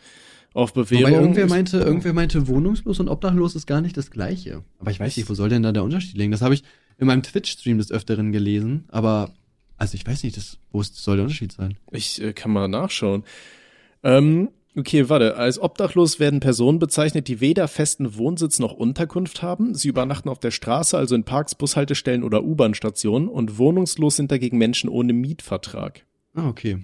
[0.53, 1.12] auf Bewährung.
[1.12, 4.64] Wobei irgendwer meinte, irgendwer meinte, wohnungslos und obdachlos ist gar nicht das Gleiche.
[4.80, 6.32] Aber ich weiß nicht, wo soll denn da der Unterschied liegen?
[6.32, 6.64] Das habe ich
[6.97, 9.34] in meinem Twitch-Stream des Öfteren gelesen, aber
[9.78, 11.78] also ich weiß nicht, das, wo soll der Unterschied sein?
[11.91, 13.23] Ich äh, kann mal nachschauen.
[14.03, 15.38] Ähm, Okay, warte.
[15.38, 19.73] Als obdachlos werden Personen bezeichnet, die weder festen Wohnsitz noch Unterkunft haben.
[19.73, 23.30] Sie übernachten auf der Straße, also in Parks, Bushaltestellen oder U-Bahn-Stationen.
[23.30, 26.03] Und wohnungslos sind dagegen Menschen ohne Mietvertrag.
[26.34, 26.80] Ah, okay.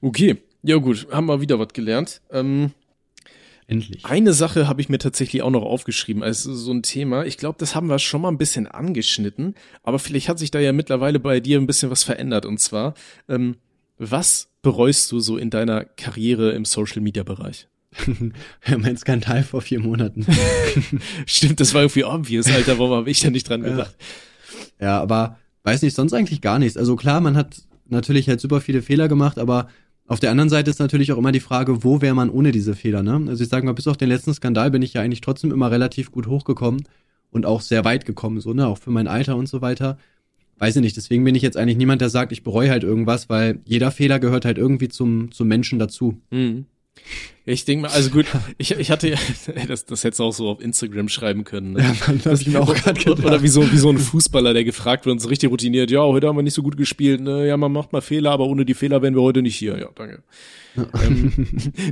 [0.00, 0.38] Okay.
[0.62, 2.22] Ja gut, haben wir wieder was gelernt.
[2.30, 2.72] Ähm,
[3.68, 4.04] Endlich.
[4.04, 7.24] Eine Sache habe ich mir tatsächlich auch noch aufgeschrieben als so ein Thema.
[7.26, 10.60] Ich glaube, das haben wir schon mal ein bisschen angeschnitten, aber vielleicht hat sich da
[10.60, 12.46] ja mittlerweile bei dir ein bisschen was verändert.
[12.46, 12.94] Und zwar,
[13.28, 13.56] ähm,
[13.98, 17.66] was bereust du so in deiner Karriere im Social Media Bereich?
[18.78, 20.26] mein Skandal vor vier Monaten.
[21.26, 22.78] Stimmt, das war irgendwie obvious, Alter.
[22.78, 23.96] Warum habe ich da nicht dran gedacht?
[24.78, 24.86] Ja.
[24.86, 26.76] ja, aber weiß nicht, sonst eigentlich gar nichts.
[26.76, 29.68] Also klar, man hat natürlich halt super viele Fehler gemacht, aber
[30.06, 32.74] auf der anderen Seite ist natürlich auch immer die Frage, wo wäre man ohne diese
[32.74, 33.24] Fehler, ne?
[33.28, 35.70] Also ich sage mal, bis auf den letzten Skandal bin ich ja eigentlich trotzdem immer
[35.70, 36.84] relativ gut hochgekommen
[37.30, 38.66] und auch sehr weit gekommen, so, ne?
[38.66, 39.98] Auch für mein Alter und so weiter
[40.58, 43.28] weiß ich nicht, deswegen bin ich jetzt eigentlich niemand, der sagt, ich bereue halt irgendwas,
[43.28, 46.20] weil jeder Fehler gehört halt irgendwie zum, zum Menschen dazu.
[46.30, 46.66] Mhm.
[47.48, 48.26] Ich denke mal, also gut,
[48.58, 49.18] ich, ich hatte ja,
[49.68, 51.74] das, das hättest du auch so auf Instagram schreiben können.
[51.74, 51.82] Ne?
[51.82, 53.24] Ja, man, das ich mir auch gerade gedacht.
[53.24, 56.00] Oder wie so, wie so ein Fußballer, der gefragt wird und so richtig routiniert, ja,
[56.00, 57.46] heute haben wir nicht so gut gespielt, ne?
[57.46, 59.78] ja, man macht mal Fehler, aber ohne die Fehler wären wir heute nicht hier.
[59.78, 60.24] Ja, danke.
[61.06, 61.32] ähm,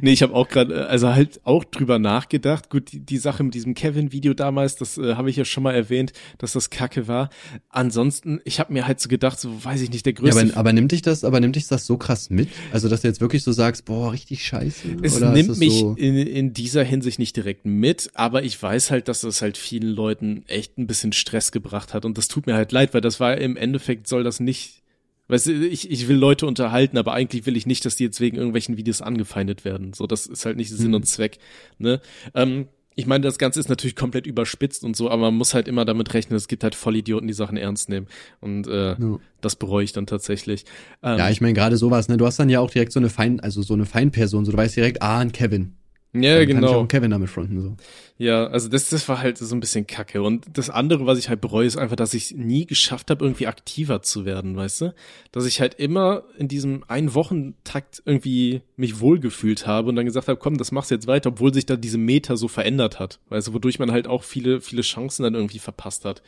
[0.01, 2.71] nee, ich habe auch gerade, also halt auch drüber nachgedacht.
[2.71, 5.75] Gut, die, die Sache mit diesem Kevin-Video damals, das äh, habe ich ja schon mal
[5.75, 7.31] erwähnt, dass das Kacke war.
[7.69, 10.41] Ansonsten, ich habe mir halt so gedacht, so weiß ich nicht, der größte.
[10.41, 12.49] Ja, aber, aber nimmt dich das, aber nimmt dich das so krass mit?
[12.73, 14.97] Also, dass du jetzt wirklich so sagst, boah, richtig scheiße.
[15.03, 18.91] Es Oder nimmt mich so in, in dieser Hinsicht nicht direkt mit, aber ich weiß
[18.91, 22.47] halt, dass das halt vielen Leuten echt ein bisschen Stress gebracht hat und das tut
[22.47, 24.84] mir halt leid, weil das war im Endeffekt soll das nicht
[25.29, 28.21] Weißt du, ich, ich will Leute unterhalten, aber eigentlich will ich nicht, dass die jetzt
[28.21, 29.93] wegen irgendwelchen Videos angefeindet werden.
[29.95, 30.95] So, das ist halt nicht Sinn mhm.
[30.95, 31.39] und Zweck.
[31.79, 32.01] Ne?
[32.35, 35.67] Ähm, ich meine, das Ganze ist natürlich komplett überspitzt und so, aber man muss halt
[35.67, 38.07] immer damit rechnen, es gibt halt Vollidioten, die Sachen ernst nehmen.
[38.41, 39.19] Und äh, ja.
[39.41, 40.65] das bereue ich dann tatsächlich.
[41.03, 42.17] Ähm, ja, ich meine, gerade sowas, ne?
[42.17, 44.59] Du hast dann ja auch direkt so eine Fein, also so eine Feinperson, so du
[44.59, 45.75] weißt direkt, ah, ein Kevin.
[46.15, 46.61] Ja, dann genau.
[46.61, 47.77] Kann ich auch Kevin damit fronten, so.
[48.19, 50.23] Ja, also das, das war halt so ein bisschen kacke.
[50.23, 53.49] Und das andere, was ich halt bereue, ist einfach, dass ich nie geschafft habe, irgendwie
[53.49, 54.95] aktiver zu werden, weißt du?
[55.33, 60.29] Dass ich halt immer in diesem einen Wochentakt irgendwie mich wohlgefühlt habe und dann gesagt
[60.29, 63.19] habe, komm, das machst du jetzt weiter, obwohl sich da diese Meta so verändert hat.
[63.31, 66.23] Weißt du, wodurch man halt auch viele, viele Chancen dann irgendwie verpasst hat.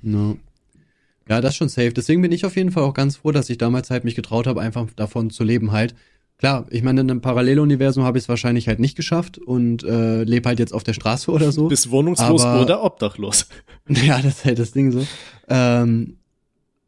[0.00, 0.38] No.
[1.28, 1.92] Ja, das ist schon safe.
[1.92, 4.46] Deswegen bin ich auf jeden Fall auch ganz froh, dass ich damals halt mich getraut
[4.46, 5.94] habe, einfach davon zu leben halt
[6.40, 10.24] Klar, ich meine, in einem Paralleluniversum habe ich es wahrscheinlich halt nicht geschafft und äh,
[10.24, 11.68] lebe halt jetzt auf der Straße oder so.
[11.68, 13.46] Bist wohnungslos aber, oder obdachlos.
[13.88, 15.06] Ja, das ist halt das Ding so.
[15.48, 16.16] Ähm,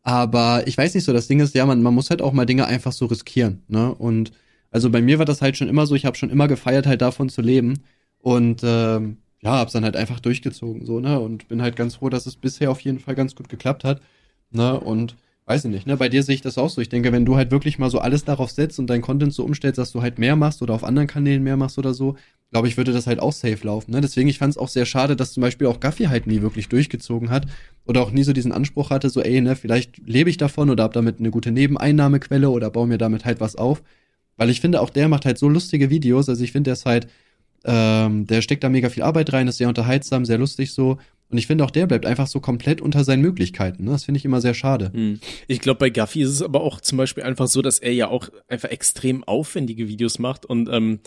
[0.03, 2.46] aber ich weiß nicht so, das Ding ist, ja, man, man muss halt auch mal
[2.46, 3.94] Dinge einfach so riskieren, ne?
[3.94, 4.32] Und
[4.70, 7.03] also bei mir war das halt schon immer so, ich habe schon immer gefeiert, halt
[7.03, 7.82] davon zu leben.
[8.20, 11.20] Und ähm, ja, hab's dann halt einfach durchgezogen, so, ne?
[11.20, 14.00] Und bin halt ganz froh, dass es bisher auf jeden Fall ganz gut geklappt hat.
[14.50, 14.80] Ne?
[14.80, 15.16] Und
[15.47, 15.97] weiß ich nicht, ne?
[15.97, 16.80] Bei dir sehe ich das auch so.
[16.80, 19.45] Ich denke, wenn du halt wirklich mal so alles darauf setzt und dein Content so
[19.45, 22.16] umstellst, dass du halt mehr machst oder auf anderen Kanälen mehr machst oder so,
[22.53, 23.93] glaube ich, würde das halt auch safe laufen.
[23.93, 24.01] Ne?
[24.01, 26.68] Deswegen, ich fand es auch sehr schade, dass zum Beispiel auch Gaffi halt nie wirklich
[26.68, 27.47] durchgezogen hat
[27.86, 30.84] oder auch nie so diesen Anspruch hatte, so, ey, ne, vielleicht lebe ich davon oder
[30.84, 33.82] hab damit eine gute Nebeneinnahmequelle oder baue mir damit halt was auf.
[34.36, 36.28] Weil ich finde, auch der macht halt so lustige Videos.
[36.28, 37.09] Also ich finde, der ist halt,
[37.64, 40.99] ähm, der steckt da mega viel Arbeit rein, ist sehr unterhaltsam, sehr lustig so.
[41.33, 43.85] Und ich finde auch der bleibt einfach so komplett unter seinen Möglichkeiten.
[43.85, 43.93] Ne?
[43.93, 44.91] Das finde ich immer sehr schade.
[44.93, 45.18] Hm.
[45.49, 48.09] Ich glaube, bei Gaffi ist es aber auch zum Beispiel einfach so, dass er ja
[48.09, 51.01] auch einfach extrem aufwendige Videos macht und ähm,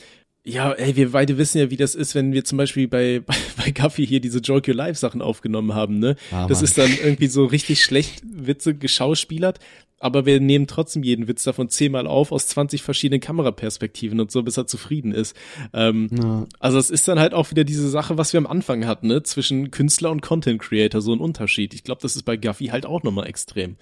[0.47, 3.35] ja, ey, wir beide wissen ja, wie das ist, wenn wir zum Beispiel bei, bei,
[3.57, 6.15] bei Gaffi hier diese Joke Your Life Sachen aufgenommen haben, ne?
[6.31, 9.59] Ah, das ist dann irgendwie so richtig schlecht Witze geschauspielert,
[9.97, 14.43] aber wir nehmen trotzdem jeden Witz davon zehnmal auf aus 20 verschiedenen Kameraperspektiven und so,
[14.43, 15.35] bis er zufrieden ist.
[15.73, 16.45] Ähm, Ja.
[16.59, 19.23] also es ist dann halt auch wieder diese Sache, was wir am Anfang hatten, ne?
[19.23, 21.73] Zwischen Künstler und Content Creator, so ein Unterschied.
[21.73, 23.77] Ich glaube, das ist bei Gaffi halt auch nochmal extrem.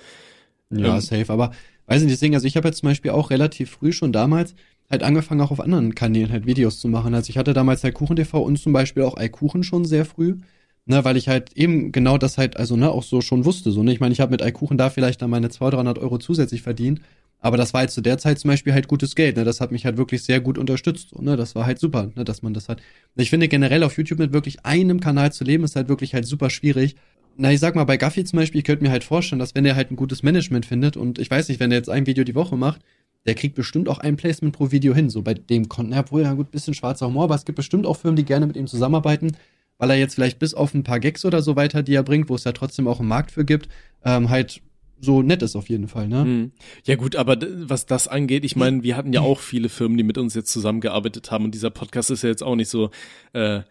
[0.70, 1.32] Ja, Ähm, safe.
[1.34, 1.52] Aber
[1.88, 4.56] weiß nicht, deswegen, also ich habe jetzt zum Beispiel auch relativ früh schon damals
[4.94, 7.14] halt angefangen, auch auf anderen Kanälen halt Videos zu machen.
[7.14, 10.38] Also ich hatte damals halt KuchenTV und zum Beispiel auch iKuchen schon sehr früh.
[10.86, 13.72] Ne, weil ich halt eben genau das halt, also ne, auch so schon wusste.
[13.72, 13.94] So, ne?
[13.94, 17.00] Ich meine, ich habe mit iKuchen da vielleicht dann meine 200, 300 Euro zusätzlich verdient.
[17.40, 19.38] Aber das war halt zu der Zeit zum Beispiel halt gutes Geld.
[19.38, 19.44] Ne?
[19.46, 21.10] Das hat mich halt wirklich sehr gut unterstützt.
[21.10, 21.38] So, ne?
[21.38, 22.24] Das war halt super, ne?
[22.26, 22.82] dass man das hat.
[23.16, 26.26] Ich finde generell auf YouTube mit wirklich einem Kanal zu leben, ist halt wirklich halt
[26.26, 26.96] super schwierig.
[27.36, 29.66] Na, ich sag mal, bei Gaffi zum Beispiel, ich könnte mir halt vorstellen, dass wenn
[29.66, 32.24] er halt ein gutes Management findet und ich weiß nicht, wenn er jetzt ein Video
[32.24, 32.82] die Woche macht,
[33.26, 35.10] der kriegt bestimmt auch ein Placement pro Video hin.
[35.10, 37.86] So bei dem Konten, ja, wohl, ja gut, bisschen schwarzer Humor, aber es gibt bestimmt
[37.86, 39.38] auch Firmen, die gerne mit ihm zusammenarbeiten,
[39.78, 42.30] weil er jetzt vielleicht bis auf ein paar Gags oder so weiter, die er bringt,
[42.30, 43.70] wo es ja trotzdem auch einen Markt für gibt,
[44.04, 44.62] ähm, halt
[45.00, 46.22] so nett ist auf jeden Fall, ne?
[46.24, 46.52] Hm.
[46.86, 50.04] Ja gut, aber was das angeht, ich meine, wir hatten ja auch viele Firmen, die
[50.04, 52.90] mit uns jetzt zusammengearbeitet haben und dieser Podcast ist ja jetzt auch nicht so
[53.34, 53.62] äh,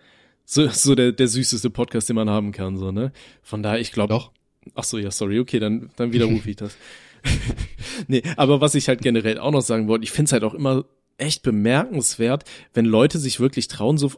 [0.44, 3.12] so, so der, der süßeste Podcast, den man haben kann, so ne.
[3.42, 4.32] Von daher, ich glaube, Doch.
[4.74, 6.76] ach so, ja, sorry, okay, dann dann widerrufe ich das.
[8.09, 10.55] nee, aber was ich halt generell auch noch sagen wollte, ich finde es halt auch
[10.55, 10.85] immer
[11.18, 12.45] echt bemerkenswert,
[12.75, 14.12] wenn Leute sich wirklich trauen, so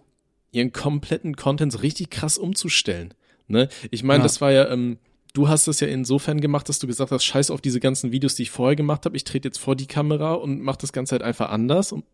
[0.53, 3.13] ihren kompletten Content so richtig krass umzustellen.
[3.49, 3.69] Ne?
[3.91, 4.25] Ich meine, Ja.
[4.25, 4.99] das war ja, ähm,
[5.35, 8.37] du hast das ja insofern gemacht, dass du gesagt hast, scheiß auf diese ganzen Videos,
[8.37, 11.13] die ich vorher gemacht habe, ich trete jetzt vor die Kamera und mach das Ganze
[11.13, 12.05] halt einfach anders und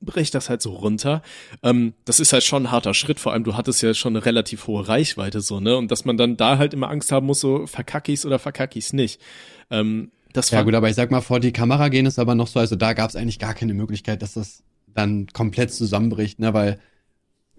[0.00, 1.22] brech das halt so runter.
[1.62, 4.24] Ähm, das ist halt schon ein harter Schritt, vor allem du hattest ja schon eine
[4.24, 5.76] relativ hohe Reichweite so, ne?
[5.76, 8.74] Und dass man dann da halt immer Angst haben muss, so verkack ich's oder verkack
[8.76, 9.20] ich's nicht.
[9.70, 12.46] Ähm, das Ja gut, aber ich sag mal, vor die Kamera gehen ist aber noch
[12.46, 14.62] so, also da gab es eigentlich gar keine Möglichkeit, dass das
[14.94, 16.78] dann komplett zusammenbricht, ne, weil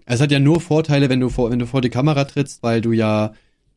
[0.06, 2.80] es hat ja nur Vorteile, wenn du vor, wenn du vor die Kamera trittst, weil
[2.80, 3.32] du ja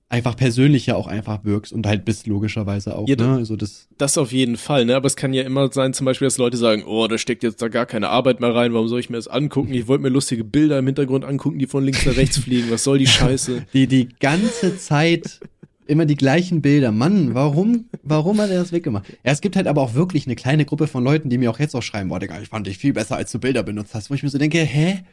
[0.09, 3.87] einfach persönlich ja auch einfach wirkst und halt bist logischerweise auch, Ja, ne, also das,
[3.97, 4.95] Das auf jeden Fall, ne?
[4.95, 7.61] Aber es kann ja immer sein, zum Beispiel, dass Leute sagen, oh, da steckt jetzt
[7.61, 9.73] da gar keine Arbeit mehr rein, warum soll ich mir das angucken?
[9.73, 12.71] Ich wollte mir lustige Bilder im Hintergrund angucken, die von links nach rechts fliegen.
[12.71, 13.65] Was soll die Scheiße?
[13.73, 15.41] die, die ganze Zeit
[15.87, 16.91] immer die gleichen Bilder.
[16.91, 19.09] Mann, warum, warum hat er das weggemacht?
[19.23, 21.59] Ja, es gibt halt aber auch wirklich eine kleine Gruppe von Leuten, die mir auch
[21.59, 24.09] jetzt auch schreiben, boah, Digga, ich fand dich viel besser, als du Bilder benutzt hast,
[24.09, 25.03] wo ich mir so denke, hä?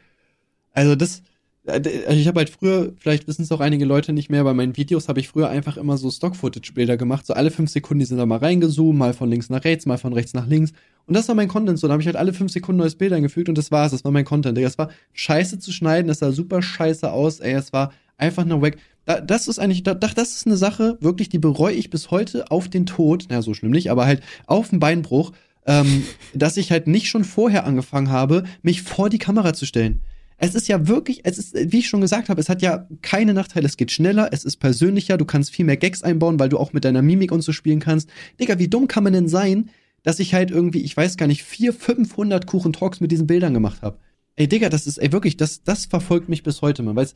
[0.73, 1.23] Also das,
[1.67, 4.77] also ich habe halt früher, vielleicht wissen es auch einige Leute nicht mehr, bei meinen
[4.77, 7.25] Videos habe ich früher einfach immer so Stock-Footage-Bilder gemacht.
[7.25, 9.97] So alle fünf Sekunden, die sind da mal reingezoomt, mal von links nach rechts, mal
[9.97, 10.73] von rechts nach links.
[11.07, 11.79] Und das war mein Content.
[11.79, 13.91] So, da habe ich halt alle fünf Sekunden neues Bild eingefügt und das war's.
[13.91, 14.57] Das war mein Content.
[14.57, 18.61] Es war scheiße zu schneiden, es sah super scheiße aus, ey, es war einfach nur
[18.61, 18.77] weg.
[19.05, 22.49] Da, das ist eigentlich, da, das ist eine Sache, wirklich, die bereue ich bis heute
[22.51, 23.25] auf den Tod.
[23.29, 25.31] Na, so schlimm nicht, aber halt auf den Beinbruch,
[25.65, 26.03] ähm,
[26.33, 30.01] dass ich halt nicht schon vorher angefangen habe, mich vor die Kamera zu stellen.
[30.37, 33.33] Es ist ja wirklich, es ist, wie ich schon gesagt habe, es hat ja keine
[33.33, 33.65] Nachteile.
[33.65, 36.73] Es geht schneller, es ist persönlicher, du kannst viel mehr Gags einbauen, weil du auch
[36.73, 38.09] mit deiner Mimik und so spielen kannst.
[38.39, 39.69] Digga, wie dumm kann man denn sein,
[40.03, 43.81] dass ich halt irgendwie, ich weiß gar nicht, 400, 500 Kuchen-Talks mit diesen Bildern gemacht
[43.81, 43.97] habe?
[44.35, 46.97] Ey, Digga, das ist, ey, wirklich, das, das verfolgt mich bis heute, man.
[46.97, 47.07] Weil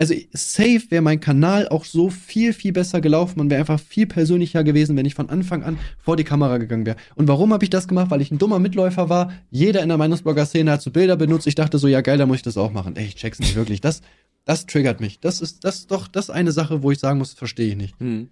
[0.00, 3.34] also safe wäre mein Kanal auch so viel, viel besser gelaufen.
[3.36, 6.86] Man wäre einfach viel persönlicher gewesen, wenn ich von Anfang an vor die Kamera gegangen
[6.86, 6.96] wäre.
[7.16, 8.10] Und warum habe ich das gemacht?
[8.10, 9.30] Weil ich ein dummer Mitläufer war.
[9.50, 11.46] Jeder in der Meinungsblogger-Szene hat so Bilder benutzt.
[11.46, 12.96] Ich dachte so, ja geil, da muss ich das auch machen.
[12.96, 13.82] Ey, ich check's nicht wirklich.
[13.82, 14.00] Das,
[14.46, 15.20] das triggert mich.
[15.20, 17.76] Das ist, das ist doch, das ist eine Sache, wo ich sagen muss, verstehe ich
[17.76, 18.00] nicht.
[18.00, 18.30] Hm.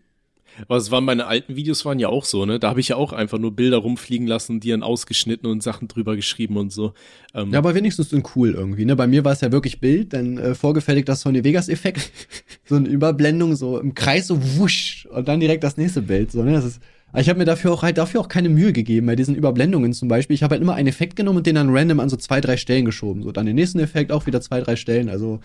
[0.67, 2.59] Aber es waren meine alten Videos waren ja auch so, ne?
[2.59, 5.89] Da habe ich ja auch einfach nur Bilder rumfliegen lassen, die dann ausgeschnitten und Sachen
[5.89, 6.95] drüber geschrieben und so.
[7.35, 8.97] Ähm, Ja, aber wenigstens so cool irgendwie, ne?
[8.97, 12.11] Bei mir war es ja wirklich Bild, dann äh, vorgefertigt das Sony Vegas Effekt,
[12.65, 16.43] so eine Überblendung so im Kreis so wusch und dann direkt das nächste Bild, so,
[16.43, 16.53] ne?
[16.53, 16.81] Das ist
[17.17, 20.09] ich habe mir dafür auch halt dafür auch keine Mühe gegeben bei diesen Überblendungen zum
[20.09, 20.35] Beispiel.
[20.35, 22.57] Ich habe halt immer einen Effekt genommen und den dann random an so zwei, drei
[22.57, 23.23] Stellen geschoben.
[23.23, 25.09] So dann den nächsten Effekt auch wieder zwei, drei Stellen.
[25.09, 25.41] Also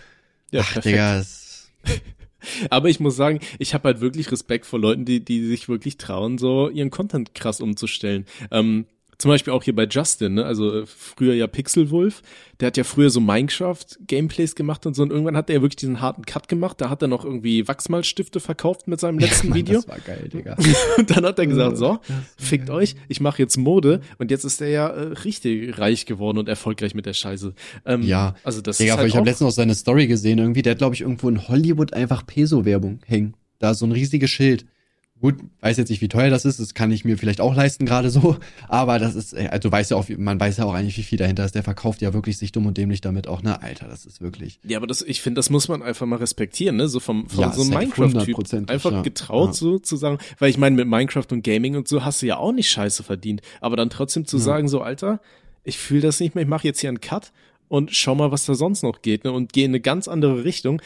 [0.51, 0.93] ja, ach, perfekt.
[0.93, 1.23] Digga,
[2.69, 5.97] Aber ich muss sagen, ich habe halt wirklich Respekt vor Leuten, die, die sich wirklich
[5.97, 8.25] trauen, so ihren Content krass umzustellen.
[8.51, 8.85] Ähm,
[9.23, 10.43] zum Beispiel auch hier bei Justin, ne?
[10.43, 12.21] also äh, früher ja Pixelwolf,
[12.59, 15.77] der hat ja früher so Minecraft-Gameplays gemacht und so und irgendwann hat er ja wirklich
[15.77, 19.59] diesen harten Cut gemacht, da hat er noch irgendwie Wachsmalstifte verkauft mit seinem letzten Mann,
[19.59, 20.57] Video Das war geil, Digga.
[20.97, 21.99] und dann hat er gesagt, so,
[22.35, 22.75] fickt geil.
[22.75, 26.49] euch, ich mache jetzt Mode und jetzt ist er ja äh, richtig reich geworden und
[26.49, 27.53] erfolgreich mit der Scheiße.
[27.85, 28.35] Ähm, Ja.
[28.43, 30.79] also das Digga, ist halt ich habe letztens auch seine Story gesehen irgendwie, der hat
[30.79, 33.35] glaube ich irgendwo in Hollywood einfach Peso-Werbung hängen.
[33.59, 34.65] Da so ein riesiges Schild.
[35.23, 37.85] Gut, weiß jetzt nicht, wie teuer das ist, das kann ich mir vielleicht auch leisten
[37.85, 38.35] gerade so,
[38.67, 41.03] aber das ist, äh, also du weißt ja auch, man weiß ja auch eigentlich, wie
[41.03, 41.55] viel dahinter ist.
[41.55, 44.59] Der verkauft ja wirklich sich dumm und dämlich damit auch, ne, Alter, das ist wirklich.
[44.65, 46.89] Ja, aber das, ich finde, das muss man einfach mal respektieren, ne?
[46.89, 48.37] So vom, vom Ja, so einem Minecraft-Typ.
[48.37, 49.01] 100%, Einfach ja.
[49.01, 49.53] getraut, Ja.
[49.53, 52.35] so zu sagen, weil ich meine, mit Minecraft und Gaming und so hast du ja
[52.35, 53.41] auch nicht scheiße verdient.
[53.61, 55.21] Aber dann trotzdem zu sagen, so, Alter,
[55.63, 57.31] ich fühle das nicht mehr, ich mache jetzt hier einen Cut
[57.69, 59.31] und schau mal, was da sonst noch geht, ne?
[59.31, 60.81] Und gehe in eine ganz andere Richtung.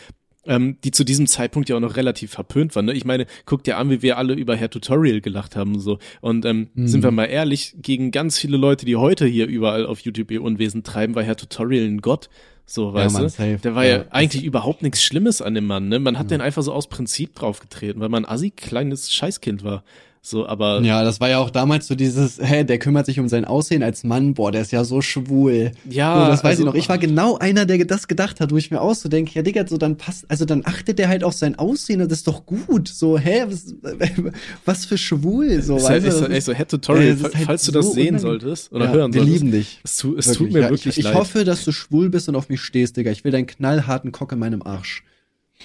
[0.47, 2.81] Ähm, die zu diesem Zeitpunkt ja auch noch relativ verpönt war.
[2.83, 2.93] Ne?
[2.93, 5.99] Ich meine, guck dir an, wie wir alle über Herr Tutorial gelacht haben und so.
[6.21, 6.87] Und ähm, Mhm.
[6.87, 10.41] sind wir mal ehrlich, gegen ganz viele Leute, die heute hier überall auf YouTube ihr
[10.41, 12.29] Unwesen treiben, war Herr Tutorial ein Gott.
[12.65, 13.57] So, weißt Mann, du?
[13.59, 15.99] Der war ja, Ja, eigentlich überhaupt nichts Schlimmes an dem Mann, ne?
[15.99, 19.83] Man hat den einfach so aus Prinzip draufgetreten, weil man ein assi kleines Scheißkind war.
[20.29, 23.29] So, aber Ja, das war ja auch damals so dieses, hä, der kümmert sich um
[23.29, 25.71] sein Aussehen als Mann, boah, der ist ja so schwul.
[25.89, 26.75] Ja, so, das weiß also- ich noch.
[26.75, 29.41] Ich war genau einer, der das gedacht hat, wo ich mir auch so denke, ja,
[29.41, 32.27] Digga, so dann passt, also dann achtet der halt auf sein Aussehen und das ist
[32.27, 32.89] doch gut.
[32.89, 33.73] So, hä, was,
[34.65, 37.03] was für schwul, so, ist weißt halt du, so, das echt ist- so, Herr Tutorial,
[37.07, 38.19] Äh, ist halt falls du das sehen unangenehm.
[38.19, 39.41] solltest oder ja, hören wir solltest.
[39.41, 39.79] lieben dich.
[39.83, 41.13] Es, tu, es tut mir ja, wirklich ich, leid.
[41.13, 43.11] Ich hoffe, dass du schwul bist und auf mich stehst, Digga.
[43.11, 45.03] Ich will deinen knallharten Cock in meinem Arsch.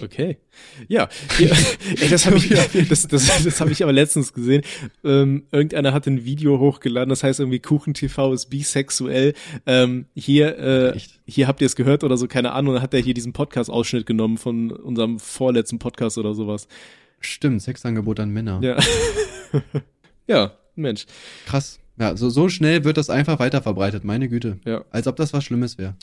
[0.01, 0.39] Okay.
[0.89, 2.49] Ja, ey, das habe ich,
[2.89, 4.63] das, das, das hab ich aber letztens gesehen.
[5.05, 9.35] Ähm, irgendeiner hat ein Video hochgeladen, das heißt irgendwie KuchenTV ist bisexuell.
[9.67, 11.21] Ähm, hier, äh, Echt?
[11.27, 14.07] hier habt ihr es gehört oder so, keine Ahnung, dann hat er hier diesen Podcast-Ausschnitt
[14.07, 16.69] genommen von unserem vorletzten Podcast oder sowas.
[17.21, 18.61] Stimmt, Sexangebot an Männer.
[18.63, 18.79] Ja.
[20.27, 21.07] ja, Mensch.
[21.47, 21.79] Krass.
[21.99, 24.59] Ja, so, so schnell wird das einfach weiterverbreitet, meine Güte.
[24.65, 24.85] Ja.
[24.91, 25.95] Als ob das was Schlimmes wäre.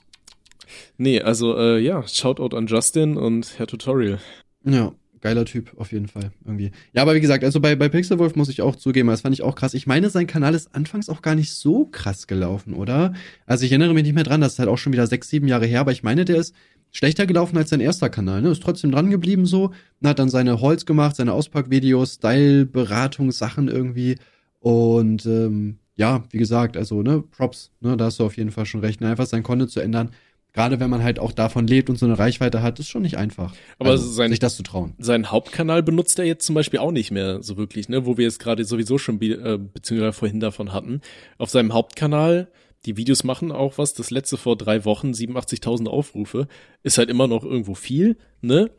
[0.97, 4.19] Nee, also äh, ja, Shoutout an Justin und Herr Tutorial.
[4.63, 6.31] Ja, geiler Typ, auf jeden Fall.
[6.45, 6.71] Irgendwie.
[6.93, 9.41] Ja, aber wie gesagt, also bei, bei Pixelwolf muss ich auch zugeben, das fand ich
[9.41, 9.73] auch krass.
[9.73, 13.13] Ich meine, sein Kanal ist anfangs auch gar nicht so krass gelaufen, oder?
[13.45, 15.47] Also ich erinnere mich nicht mehr dran, das ist halt auch schon wieder sechs, sieben
[15.47, 16.53] Jahre her, aber ich meine, der ist
[16.91, 18.49] schlechter gelaufen als sein erster Kanal, ne?
[18.49, 19.71] Ist trotzdem dran geblieben so,
[20.03, 24.17] hat dann seine Holz gemacht, seine Auspackvideos, Style-Beratungssachen irgendwie.
[24.59, 28.65] Und ähm, ja, wie gesagt, also, ne, Props, ne, da hast du auf jeden Fall
[28.65, 30.11] schon recht, ne, einfach sein Content zu ändern.
[30.59, 33.17] Gerade wenn man halt auch davon lebt und so eine Reichweite hat, ist schon nicht
[33.17, 33.53] einfach.
[33.77, 34.93] Aber also, sein- sich das zu trauen.
[34.99, 38.05] Seinen Hauptkanal benutzt er jetzt zum Beispiel auch nicht mehr so wirklich, ne?
[38.05, 40.99] Wo wir jetzt gerade sowieso schon be äh, beziehungsweise vorhin davon hatten.
[41.37, 42.49] Auf seinem Hauptkanal,
[42.85, 46.47] die Videos machen auch was, das letzte vor drei Wochen, 87.000 Aufrufe,
[46.83, 48.69] ist halt immer noch irgendwo viel, ne?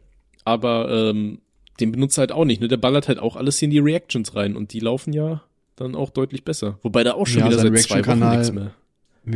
[0.44, 1.40] Aber ähm,
[1.80, 2.68] den benutzt er halt auch nicht, ne?
[2.68, 5.42] Der ballert halt auch alles hier in die Reactions rein und die laufen ja
[5.76, 6.78] dann auch deutlich besser.
[6.82, 8.74] Wobei da auch schon Ja, wieder sein seit zwei Wochen Reaction-Kanal- nichts mehr.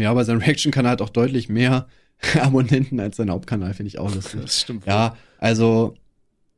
[0.03, 1.87] Ja, aber sein Reaction-Kanal hat auch deutlich mehr
[2.41, 4.41] Abonnenten als sein Hauptkanal, finde ich auch lustig.
[4.43, 4.87] Das stimmt.
[4.87, 5.95] Ja, also,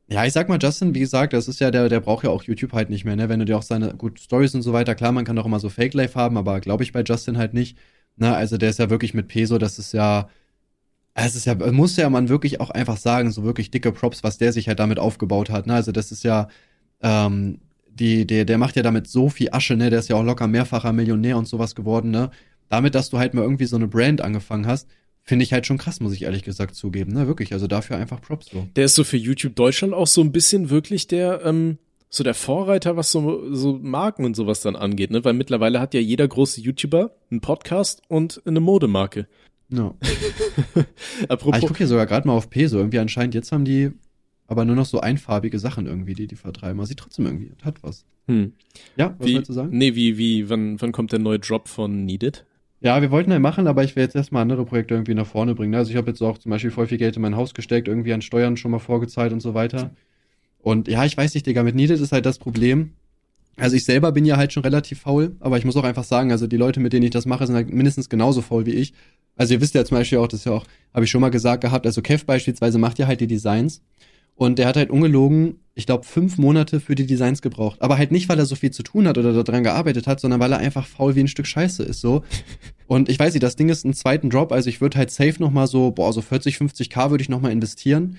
[0.09, 2.43] ja, ich sag mal, Justin, wie gesagt, das ist ja, der, der braucht ja auch
[2.43, 3.27] YouTube halt nicht mehr, ne?
[3.27, 5.59] Wenn du dir auch seine, gut, Stories und so weiter, klar, man kann auch immer
[5.59, 7.77] so Fake-Life haben, aber glaube ich bei Justin halt nicht.
[8.15, 10.29] Na, also der ist ja wirklich mit Peso, das ist ja,
[11.13, 14.37] es ist ja, muss ja man wirklich auch einfach sagen, so wirklich dicke Props, was
[14.37, 15.73] der sich halt damit aufgebaut hat, ne?
[15.73, 16.47] Also das ist ja,
[17.01, 19.89] ähm, die, der, der macht ja damit so viel Asche, ne?
[19.89, 22.31] Der ist ja auch locker mehrfacher Millionär und sowas geworden, ne?
[22.69, 24.87] Damit, dass du halt mal irgendwie so eine Brand angefangen hast,
[25.27, 27.27] finde ich halt schon krass, muss ich ehrlich gesagt zugeben, ne?
[27.27, 28.65] Wirklich, also dafür einfach Props so.
[28.77, 31.77] Der ist so für YouTube Deutschland auch so ein bisschen wirklich der, ähm,
[32.09, 35.23] so der Vorreiter, was so, so Marken und sowas dann angeht, ne?
[35.25, 39.27] Weil mittlerweile hat ja jeder große YouTuber einen Podcast und eine Modemarke.
[39.69, 39.93] Ja.
[40.75, 42.77] Ah, Apropos, ich gucke hier sogar gerade mal auf Peso.
[42.77, 43.91] Irgendwie anscheinend, jetzt haben die
[44.47, 46.79] aber nur noch so einfarbige Sachen irgendwie, die die vertreiben.
[46.79, 48.05] Aber sieht trotzdem irgendwie, hat was.
[48.27, 48.53] hm,
[48.95, 49.77] Ja, was wie, wolltest du sagen?
[49.77, 52.45] nee, wie, wie, wann, wann kommt der neue Drop von Needed?
[52.79, 55.55] Ja, wir wollten ja machen, aber ich will jetzt erstmal andere Projekte irgendwie nach vorne
[55.55, 55.73] bringen.
[55.73, 58.13] Also ich habe jetzt auch zum Beispiel voll viel Geld in mein Haus gesteckt, irgendwie
[58.13, 59.91] an Steuern schon mal vorgezahlt und so weiter.
[60.59, 62.91] Und ja, ich weiß nicht, Digga, mit Needed ist halt das Problem.
[63.55, 66.31] Also ich selber bin ja halt schon relativ faul, aber ich muss auch einfach sagen,
[66.31, 68.93] also die Leute, mit denen ich das mache, sind halt mindestens genauso faul wie ich.
[69.35, 71.29] Also ihr wisst ja zum Beispiel auch, das ist ja auch, habe ich schon mal
[71.29, 73.81] gesagt gehabt, also Kev beispielsweise macht ja halt die Designs
[74.37, 77.81] und der hat halt ungelogen, ich glaube, fünf Monate für die Designs gebraucht.
[77.81, 80.39] Aber halt nicht, weil er so viel zu tun hat oder daran gearbeitet hat, sondern
[80.39, 82.23] weil er einfach faul wie ein Stück Scheiße ist, so.
[82.87, 85.35] Und ich weiß nicht, das Ding ist ein zweiten Drop, also ich würde halt safe
[85.39, 88.17] noch mal so, boah, so 40, 50k würde ich noch mal investieren.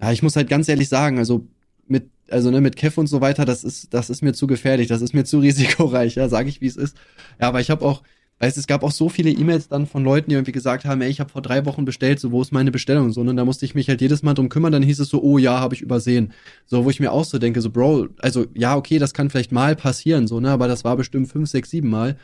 [0.00, 1.46] Ja, ich muss halt ganz ehrlich sagen, also
[1.86, 4.86] mit, also ne, mit Kev und so weiter, das ist, das ist mir zu gefährlich,
[4.86, 6.96] das ist mir zu risikoreich, ja, sage ich, wie es ist.
[7.40, 8.02] Ja, aber ich habe auch,
[8.40, 11.10] weißt es gab auch so viele E-Mails dann von Leuten, die irgendwie gesagt haben, ey,
[11.10, 13.30] ich habe vor drei Wochen bestellt, so wo ist meine Bestellung und so, ne?
[13.30, 15.36] Und da musste ich mich halt jedes Mal drum kümmern, dann hieß es so, oh
[15.36, 16.32] ja, habe ich übersehen.
[16.66, 19.52] So, wo ich mir auch so denke, so, Bro, also ja, okay, das kann vielleicht
[19.52, 20.50] mal passieren, so, ne?
[20.50, 22.16] Aber das war bestimmt fünf, sechs, sieben Mal.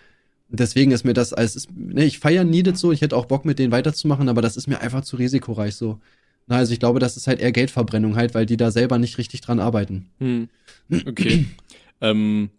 [0.49, 3.45] deswegen ist mir das, als ist, ne, ich feiere Needed so, ich hätte auch Bock
[3.45, 6.01] mit denen weiterzumachen, aber das ist mir einfach zu risikoreich so.
[6.47, 9.19] Na, also ich glaube, das ist halt eher Geldverbrennung halt, weil die da selber nicht
[9.19, 10.07] richtig dran arbeiten.
[10.19, 10.49] Hm.
[11.07, 11.47] Okay.
[12.01, 12.51] ähm,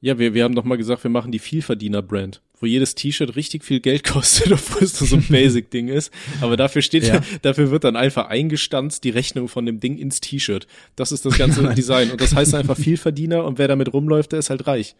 [0.00, 3.62] ja, wir, wir haben doch mal gesagt, wir machen die Vielverdiener-Brand, wo jedes T-Shirt richtig
[3.62, 6.10] viel Geld kostet, obwohl es nur so ein Basic-Ding ist.
[6.40, 7.20] Aber dafür steht, Ja.
[7.42, 10.66] dafür wird dann einfach eingestanzt die Rechnung von dem Ding ins T-Shirt.
[10.96, 12.10] Das ist das ganze Design.
[12.10, 14.96] Und das heißt einfach Vielverdiener und wer damit rumläuft, der ist halt reich.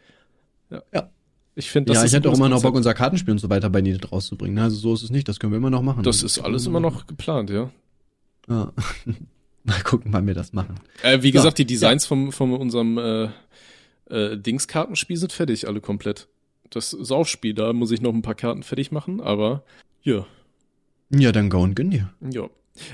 [0.71, 0.83] Ja.
[0.93, 1.11] Ja.
[1.57, 3.49] Ich finde, das ja, ist ich hätte auch immer noch Bock, unser Kartenspiel und so
[3.49, 4.59] weiter bei Needed rauszubringen.
[4.59, 6.03] Also so ist es nicht, das können wir immer noch machen.
[6.03, 7.71] Das ist alles immer noch geplant, ja.
[8.49, 8.73] Ja.
[9.63, 10.75] Mal gucken, wann wir das machen.
[11.03, 13.29] Äh, wie Ja, gesagt, die Designs vom, von unserem äh,
[14.11, 16.29] äh, Dingskartenspiel sind fertig, alle komplett.
[16.75, 19.65] Das Saufspiel, da muss ich noch ein paar Karten fertig machen, aber
[20.03, 20.27] ja,
[21.11, 22.13] Ja, dann go und gönn dir.
[22.31, 22.49] ja.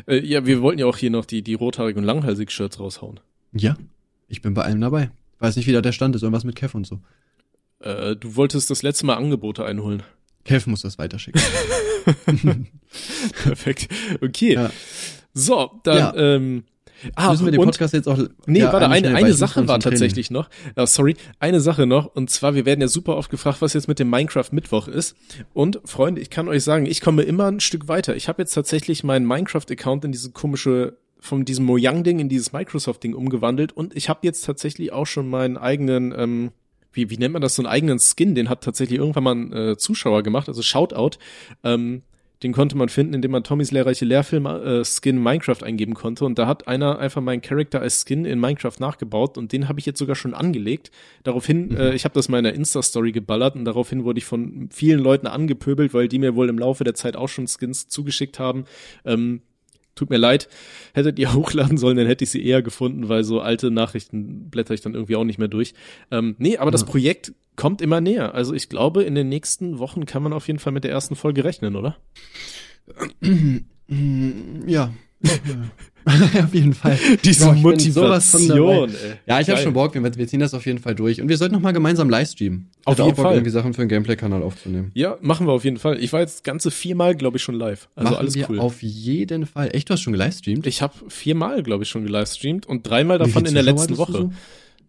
[0.07, 3.18] Äh, ja, wir wollten ja auch hier noch die, die rothaarig und langhalsig Shirts raushauen.
[3.53, 3.76] Ja,
[4.28, 5.11] ich bin bei allem dabei.
[5.39, 7.01] Weiß nicht, wie da der Stand ist, irgendwas mit Kev und so.
[7.78, 10.03] Äh, du wolltest das letzte Mal Angebote einholen.
[10.45, 11.41] Kev muss das weiterschicken.
[13.43, 13.89] Perfekt.
[14.20, 14.55] Okay.
[14.55, 14.70] Ja.
[15.33, 16.14] So, dann, Ja.
[16.16, 16.64] ähm,
[17.14, 18.18] ah, Müssen wir den und, Podcast jetzt auch.
[18.46, 20.48] Nee, ja, warte, eine, eine Sache war tatsächlich noch.
[20.76, 22.14] Ja, sorry, eine Sache noch.
[22.14, 25.16] Und zwar, wir werden ja super oft gefragt, was jetzt mit dem Minecraft-Mittwoch ist.
[25.53, 28.16] Und Freunde, ich kann euch sagen, ich komme immer ein Stück weiter.
[28.16, 33.14] Ich habe jetzt tatsächlich meinen Minecraft-Account in diese komische, von diesem Mojang-Ding in dieses Microsoft-Ding
[33.14, 33.72] umgewandelt.
[33.72, 36.51] Und ich habe jetzt tatsächlich auch schon meinen eigenen, ähm,
[36.92, 39.53] wie, wie nennt man das, so einen eigenen Skin, den hat tatsächlich irgendwann mal ein
[39.53, 41.18] äh, Zuschauer gemacht, also Shoutout.
[41.62, 42.03] Ähm,
[42.43, 46.24] den konnte man finden, indem man Tommys lehrreiche Lehrfilm-Skin Minecraft eingeben konnte.
[46.24, 49.78] Und da hat einer einfach meinen Charakter als Skin in Minecraft nachgebaut und den habe
[49.78, 50.91] ich jetzt sogar schon angelegt.
[51.22, 54.68] Daraufhin, äh, ich habe das mal in der Insta-Story geballert und daraufhin wurde ich von
[54.72, 58.38] vielen Leuten angepöbelt, weil die mir wohl im Laufe der Zeit auch schon Skins zugeschickt
[58.38, 58.64] haben.
[59.05, 59.43] Ähm,
[59.97, 60.49] Tut mir leid,
[60.95, 64.72] hättet ihr hochladen sollen, dann hätte ich sie eher gefunden, weil so alte Nachrichten blätter
[64.72, 65.74] ich dann irgendwie auch nicht mehr durch.
[66.11, 66.86] Ähm, nee, aber das Ja.
[66.86, 68.34] Projekt kommt immer näher.
[68.34, 71.14] Also ich glaube, in den nächsten Wochen kann man auf jeden Fall mit der ersten
[71.14, 71.96] Folge rechnen, oder?
[74.66, 74.92] Ja.
[76.04, 76.96] auf jeden Fall.
[77.24, 77.54] Diese Boah.
[77.54, 79.16] Motivation, ey.
[79.26, 81.20] Ja, ich habe schon Bock, wir, wir ziehen das auf jeden Fall durch.
[81.20, 82.70] Und wir sollten noch mal gemeinsam Livestreamen.
[82.84, 83.34] Auf jeden auch Bock, Fall.
[83.34, 84.92] irgendwie Sachen für den Gameplay-Kanal aufzunehmen.
[84.94, 85.98] Ja, machen wir auf jeden Fall.
[86.02, 87.88] Ich war jetzt ganze viermal, glaube ich, schon live.
[87.96, 88.61] Also Machen alles wir cool.
[88.61, 89.70] auf jeden Fall.
[89.74, 90.68] Echt, du hast schon gelivestreamt?
[90.68, 94.30] Ich habe viermal, glaube ich, schon gelivestreamt und dreimal davon in der letzten Woche.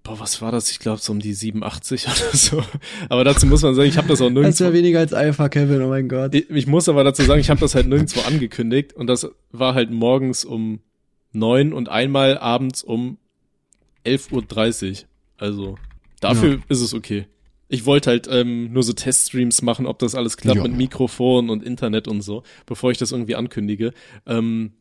[0.04, 0.72] Boah, was war das?
[0.72, 2.64] Ich glaube, so um die 87 oder so.
[3.10, 4.42] Aber dazu muss man sagen, ich habe das auch So?
[4.42, 4.64] Das ist nirgendwo.
[4.66, 6.34] ja weniger als Alpha, Kevin, oh mein Gott.
[6.34, 9.76] Ich, ich muss aber dazu sagen, ich habe das halt nirgendwo angekündigt und das war
[9.76, 10.80] halt morgens um
[11.34, 13.18] neun und einmal abends um
[14.06, 14.98] 11.30 Uhr.
[15.38, 15.78] Also
[16.20, 16.58] dafür Ja.
[16.70, 17.26] ist es okay.
[17.68, 20.64] Ich wollte halt ähm, nur so Teststreams machen, ob das alles klappt Ja.
[20.64, 23.94] mit Mikrofon und Internet und so, bevor ich das irgendwie ankündige.
[24.26, 24.74] Ähm,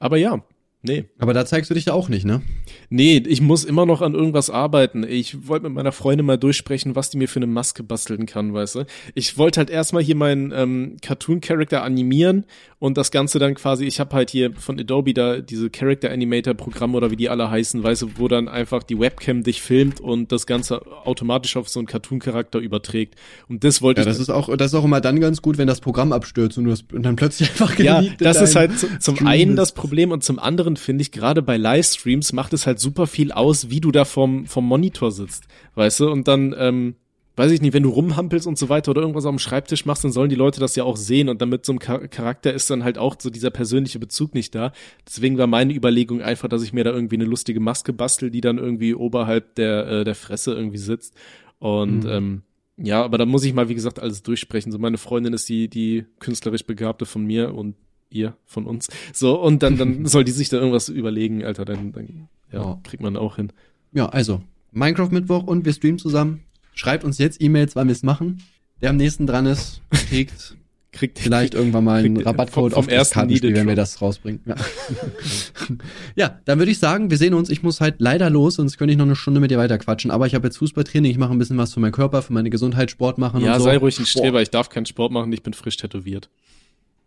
[0.00, 0.42] aber ja,
[0.84, 1.04] nee.
[1.18, 2.42] Aber da zeigst du dich ja auch nicht, ne?
[2.90, 5.04] Nee, ich muss immer noch an irgendwas arbeiten.
[5.08, 8.54] Ich wollte mit meiner Freundin mal durchsprechen, was die mir für eine Maske basteln kann,
[8.54, 8.86] weißt du.
[9.14, 12.44] Ich wollte halt erstmal hier meinen ähm, Cartoon-Character animieren
[12.78, 17.10] und das Ganze dann quasi, ich habe halt hier von Adobe da diese Character-Animator-Programme oder
[17.10, 20.46] wie die alle heißen, weißt du, wo dann einfach die Webcam dich filmt und das
[20.46, 23.14] Ganze automatisch auf so einen Cartoon-Charakter überträgt.
[23.48, 25.58] Und das wollte Ja, ich das ist auch, das ist auch immer dann ganz gut,
[25.58, 28.78] wenn das Programm abstürzt und du das, und dann plötzlich einfach Ja, das ist halt
[28.78, 32.52] zu- zum Stream einen das Problem und zum anderen finde ich gerade bei Livestreams macht
[32.52, 35.44] es halt super viel aus, wie du da vom, vom Monitor sitzt,
[35.74, 36.94] weißt du, und dann, ähm,
[37.36, 40.04] weiß ich nicht, wenn du rumhampelst und so weiter oder irgendwas auf dem Schreibtisch machst,
[40.04, 42.52] dann sollen die Leute das ja auch sehen und dann mit so einem Char- Charakter
[42.54, 44.72] ist dann halt auch so dieser persönliche Bezug nicht da.
[45.04, 48.40] Deswegen war meine Überlegung einfach, dass ich mir da irgendwie eine lustige Maske bastel, die
[48.40, 51.14] dann irgendwie oberhalb der, äh, der Fresse irgendwie sitzt
[51.58, 52.10] und, Mhm.
[52.10, 52.42] ähm,
[52.76, 54.72] ja, aber da muss ich mal, wie gesagt, alles durchsprechen.
[54.72, 57.76] So, meine Freundin ist die, die künstlerisch Begabte von mir und
[58.14, 58.88] ihr von uns.
[59.12, 62.80] So, und dann, dann soll die sich da irgendwas überlegen, Alter, dann, dann ja, Ja.
[62.84, 63.52] kriegt man auch hin.
[63.92, 64.40] Ja, also,
[64.72, 66.40] Minecraft-Mittwoch und wir streamen zusammen.
[66.74, 68.42] Schreibt uns jetzt E-Mails, wann wir es machen.
[68.82, 70.56] Der am nächsten dran ist, kriegt
[70.94, 74.00] Kriegt vielleicht irgendwann mal einen kriegt- Rabattcode vom- vom auf das Kartenspiel, wenn wir das
[74.00, 74.40] rausbringen.
[74.46, 74.54] Ja.
[76.14, 77.50] ja, dann würde ich sagen, wir sehen uns.
[77.50, 80.12] Ich muss halt leider los, sonst könnte ich noch eine Stunde mit dir weiter quatschen.
[80.12, 82.48] Aber ich habe jetzt Fußballtraining, ich mache ein bisschen was für meinen Körper, für meine
[82.50, 83.64] Gesundheit, Sport machen Ja, und so.
[83.64, 84.06] sei ruhig ein.
[84.06, 86.30] Streber, ich darf keinen Sport machen, ich bin frisch tätowiert.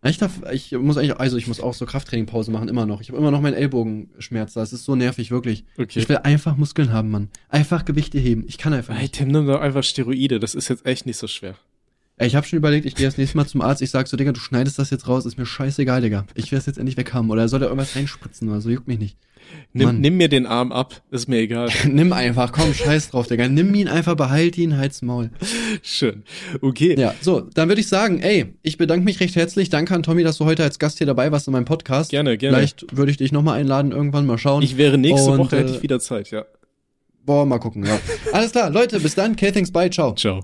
[0.09, 3.01] Ich darf, ich muss eigentlich, also ich muss auch so Krafttrainingpause machen, immer noch.
[3.01, 4.53] Ich habe immer noch meinen Ellbogenschmerz.
[4.53, 5.65] Das ist so nervig, wirklich.
[5.77, 5.99] Okay.
[5.99, 7.29] Ich will einfach Muskeln haben, Mann.
[7.49, 8.43] Einfach Gewichte heben.
[8.47, 9.15] Ich kann einfach Hey, nicht.
[9.15, 11.55] Tim, nimm doch einfach Steroide, das ist jetzt echt nicht so schwer.
[12.19, 13.81] Ey, Ich habe schon überlegt, ich gehe das nächste Mal zum Arzt.
[13.81, 15.25] Ich sag so, Digga, du schneidest das jetzt raus.
[15.25, 16.25] Ist mir scheißegal, Digga.
[16.33, 17.29] Ich will das jetzt endlich weg haben.
[17.29, 18.69] Oder soll da irgendwas reinspritzen oder so?
[18.69, 19.17] Juckt mich nicht.
[19.73, 21.69] Nimm, nimm mir den Arm ab, ist mir egal.
[21.87, 23.47] Nimm einfach, komm, scheiß drauf, Digga.
[23.47, 25.29] Nimm ihn einfach, behalt ihn, halt's Maul.
[25.83, 26.23] Schön.
[26.61, 26.95] Okay.
[26.99, 29.69] Ja, so, dann würde ich sagen, ey, ich bedanke mich recht herzlich.
[29.69, 32.09] Danke an Tommy, dass du heute als Gast hier dabei warst in meinem Podcast.
[32.09, 32.57] Gerne, gerne.
[32.57, 34.63] Vielleicht würde ich dich nochmal einladen, irgendwann mal schauen.
[34.63, 36.45] Ich wäre nächste Und, Woche, hätte äh, ich wieder Zeit, ja.
[37.25, 37.99] Boah, mal gucken, ja.
[38.31, 39.33] Alles klar, Leute, bis dann.
[39.33, 40.15] Okay, thanks, bye, ciao.
[40.15, 40.41] Ciao.